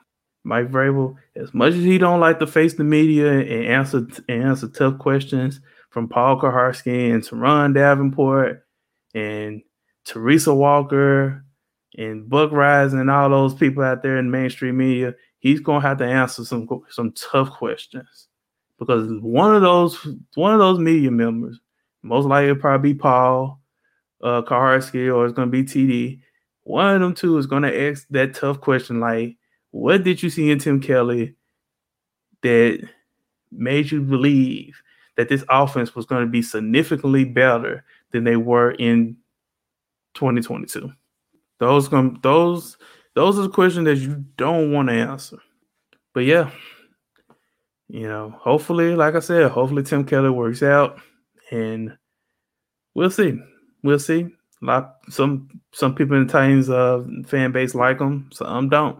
Mike 0.46 0.70
Vrabel, 0.70 1.16
as 1.34 1.52
much 1.52 1.74
as 1.74 1.82
he 1.82 1.98
don't 1.98 2.20
like 2.20 2.38
to 2.38 2.46
face 2.46 2.74
the 2.74 2.84
media 2.84 3.40
and 3.40 3.66
answer 3.66 4.06
and 4.28 4.44
answer 4.44 4.68
tough 4.68 4.96
questions 4.98 5.60
from 5.90 6.08
Paul 6.08 6.40
Kuharsky 6.40 7.12
and 7.12 7.26
Ron 7.32 7.72
Davenport 7.72 8.64
and 9.12 9.62
Teresa 10.04 10.54
Walker 10.54 11.44
and 11.98 12.28
Buck 12.28 12.52
Rise 12.52 12.92
and 12.92 13.10
all 13.10 13.28
those 13.28 13.54
people 13.54 13.82
out 13.82 14.04
there 14.04 14.18
in 14.18 14.30
mainstream 14.30 14.76
media, 14.76 15.16
he's 15.40 15.58
gonna 15.58 15.80
have 15.80 15.98
to 15.98 16.06
answer 16.06 16.44
some 16.44 16.68
some 16.90 17.12
tough 17.12 17.50
questions 17.50 18.28
because 18.78 19.08
one 19.20 19.52
of 19.52 19.62
those 19.62 19.98
one 20.36 20.52
of 20.52 20.60
those 20.60 20.78
media 20.78 21.10
members, 21.10 21.58
most 22.02 22.26
likely 22.26 22.54
probably 22.54 22.92
be 22.92 22.98
Paul 22.98 23.60
uh, 24.22 24.42
Kuharsky 24.42 25.12
or 25.12 25.26
it's 25.26 25.34
gonna 25.34 25.50
be 25.50 25.64
TD. 25.64 26.20
One 26.62 26.94
of 26.94 27.00
them 27.00 27.14
two 27.14 27.36
is 27.36 27.46
gonna 27.46 27.72
ask 27.72 28.06
that 28.10 28.34
tough 28.34 28.60
question 28.60 29.00
like 29.00 29.36
what 29.70 30.04
did 30.04 30.22
you 30.22 30.30
see 30.30 30.50
in 30.50 30.58
Tim 30.58 30.80
Kelly 30.80 31.34
that 32.42 32.88
made 33.50 33.90
you 33.90 34.02
believe 34.02 34.80
that 35.16 35.28
this 35.28 35.44
offense 35.48 35.94
was 35.94 36.06
going 36.06 36.24
to 36.24 36.30
be 36.30 36.42
significantly 36.42 37.24
better 37.24 37.84
than 38.12 38.24
they 38.24 38.36
were 38.36 38.72
in 38.72 39.16
2022? 40.14 40.92
Those 41.58 41.88
those 42.22 42.76
those 43.14 43.38
are 43.38 43.42
the 43.42 43.48
questions 43.48 43.86
that 43.86 43.96
you 43.96 44.24
don't 44.36 44.72
want 44.72 44.88
to 44.88 44.94
answer. 44.94 45.38
But 46.12 46.24
yeah, 46.24 46.50
you 47.88 48.06
know, 48.06 48.34
hopefully, 48.38 48.94
like 48.94 49.14
I 49.14 49.20
said, 49.20 49.50
hopefully 49.50 49.82
Tim 49.82 50.04
Kelly 50.04 50.30
works 50.30 50.62
out, 50.62 51.00
and 51.50 51.96
we'll 52.94 53.10
see. 53.10 53.38
We'll 53.82 53.98
see. 53.98 54.28
A 54.62 54.64
lot 54.64 54.96
some 55.08 55.48
some 55.72 55.94
people 55.94 56.16
in 56.16 56.26
the 56.26 56.32
Titans 56.32 56.68
uh, 56.68 57.04
fan 57.26 57.52
base 57.52 57.74
like 57.74 58.00
him, 58.00 58.28
some 58.32 58.68
don't. 58.68 58.98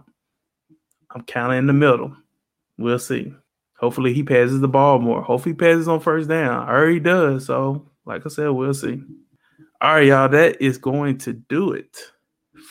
I'm 1.11 1.23
kind 1.23 1.53
of 1.53 1.59
in 1.59 1.67
the 1.67 1.73
middle. 1.73 2.17
We'll 2.79 2.99
see. 2.99 3.33
Hopefully 3.79 4.15
he 4.15 4.23
passes 4.23 4.61
the 4.61 4.69
ball 4.69 4.99
more. 4.99 5.23
Hopefully 5.23 5.53
he 5.53 5.59
passes 5.59 5.89
on 5.89 6.01
first 6.01 6.29
down. 6.29 6.69
I 6.69 6.73
already 6.73 7.01
does. 7.01 7.47
So, 7.47 7.91
like 8.05 8.25
I 8.25 8.29
said, 8.29 8.49
we'll 8.49 8.75
see. 8.75 9.03
All 9.81 9.95
right, 9.95 10.07
y'all. 10.07 10.29
That 10.29 10.61
is 10.61 10.79
going 10.79 11.19
to 11.19 11.35
do 11.35 11.73
it 11.73 11.99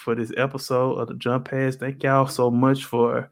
for 0.03 0.15
this 0.15 0.31
episode 0.37 0.93
of 0.93 1.07
the 1.07 1.13
Jump 1.15 1.49
Pass. 1.49 1.75
Thank 1.75 2.03
y'all 2.03 2.27
so 2.27 2.49
much 2.49 2.85
for 2.85 3.29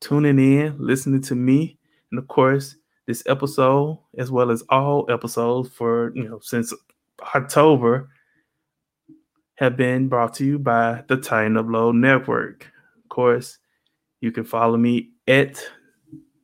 tuning 0.00 0.38
in, 0.38 0.76
listening 0.78 1.22
to 1.22 1.34
me, 1.34 1.78
and 2.10 2.18
of 2.18 2.28
course, 2.28 2.76
this 3.06 3.22
episode, 3.26 3.98
as 4.18 4.30
well 4.30 4.50
as 4.50 4.62
all 4.68 5.10
episodes 5.10 5.70
for 5.70 6.12
you 6.14 6.28
know 6.28 6.38
since 6.42 6.74
October, 7.34 8.10
have 9.54 9.76
been 9.76 10.08
brought 10.08 10.34
to 10.34 10.44
you 10.44 10.58
by 10.58 11.02
the 11.08 11.16
Titan 11.16 11.54
Upload 11.54 11.96
Network. 11.96 12.70
Of 13.02 13.08
course, 13.08 13.58
you 14.20 14.32
can 14.32 14.44
follow 14.44 14.76
me 14.76 15.10
at 15.28 15.62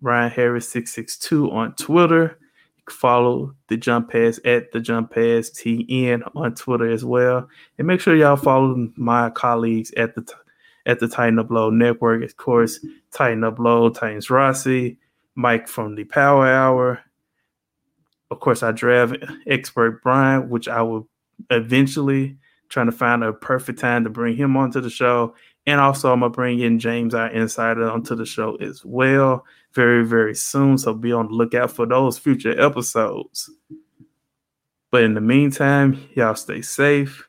Ryan 0.01 0.31
Harris 0.31 0.69
662 0.69 1.51
on 1.51 1.75
Twitter. 1.75 2.39
You 2.77 2.83
can 2.87 2.97
follow 2.97 3.55
the 3.69 3.77
Jump 3.77 4.11
Pass 4.11 4.41
at 4.45 4.73
the 4.73 4.81
Jump 4.81 5.13
Pass 5.13 5.51
TN 5.51 6.29
on 6.35 6.55
Twitter 6.55 6.91
as 6.91 7.05
well. 7.05 7.49
And 7.79 7.87
make 7.87 8.01
sure 8.01 8.17
y'all 8.17 8.37
follow 8.37 8.91
my 8.97 9.31
colleagues 9.31 9.93
at 9.97 10.15
the 10.15 10.27
at 10.85 10.99
the 10.99 11.09
Titan 11.09 11.37
Upload 11.37 11.75
Network. 11.75 12.25
Of 12.25 12.37
course, 12.37 12.85
Titan 13.13 13.43
Low, 13.59 13.91
Titans 13.91 14.31
Rossi, 14.31 14.99
Mike 15.35 15.69
from 15.69 15.95
the 15.95 16.05
Power 16.05 16.47
Hour. 16.47 17.01
Of 18.31 18.41
course, 18.41 18.63
I 18.63 18.73
draft 18.73 19.17
expert 19.47 20.03
Brian, 20.03 20.49
which 20.49 20.67
I 20.67 20.83
will 20.83 21.09
eventually 21.51 22.37
trying 22.69 22.87
to 22.87 22.93
find 22.93 23.23
a 23.23 23.33
perfect 23.33 23.79
time 23.79 24.03
to 24.05 24.11
bring 24.11 24.35
him 24.35 24.57
onto 24.57 24.81
the 24.81 24.89
show. 24.91 25.35
And 25.66 25.81
also, 25.81 26.12
I'm 26.12 26.20
gonna 26.20 26.31
bring 26.31 26.61
in 26.61 26.79
James, 26.79 27.14
our 27.14 27.29
insider, 27.29 27.88
onto 27.88 28.16
the 28.16 28.27
show 28.27 28.57
as 28.57 28.85
well, 28.85 29.44
very, 29.75 30.05
very 30.05 30.35
soon. 30.35 30.77
So 30.77 30.92
be 30.92 31.12
on 31.12 31.29
the 31.29 31.35
lookout 31.35 31.70
for 31.70 31.87
those 31.87 32.18
future 32.18 32.61
episodes. 32.61 33.48
But 34.90 35.05
in 35.05 35.14
the 35.14 35.20
meantime, 35.20 36.09
y'all 36.14 36.35
stay 36.35 36.62
safe. 36.62 37.29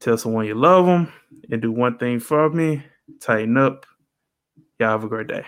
Tell 0.00 0.18
someone 0.18 0.46
you 0.46 0.54
love 0.54 0.86
them, 0.86 1.12
and 1.50 1.62
do 1.62 1.72
one 1.72 1.98
thing 1.98 2.20
for 2.20 2.50
me. 2.50 2.82
Tighten 3.20 3.56
up. 3.56 3.86
Y'all 4.78 4.90
have 4.90 5.04
a 5.04 5.08
great 5.08 5.28
day. 5.28 5.44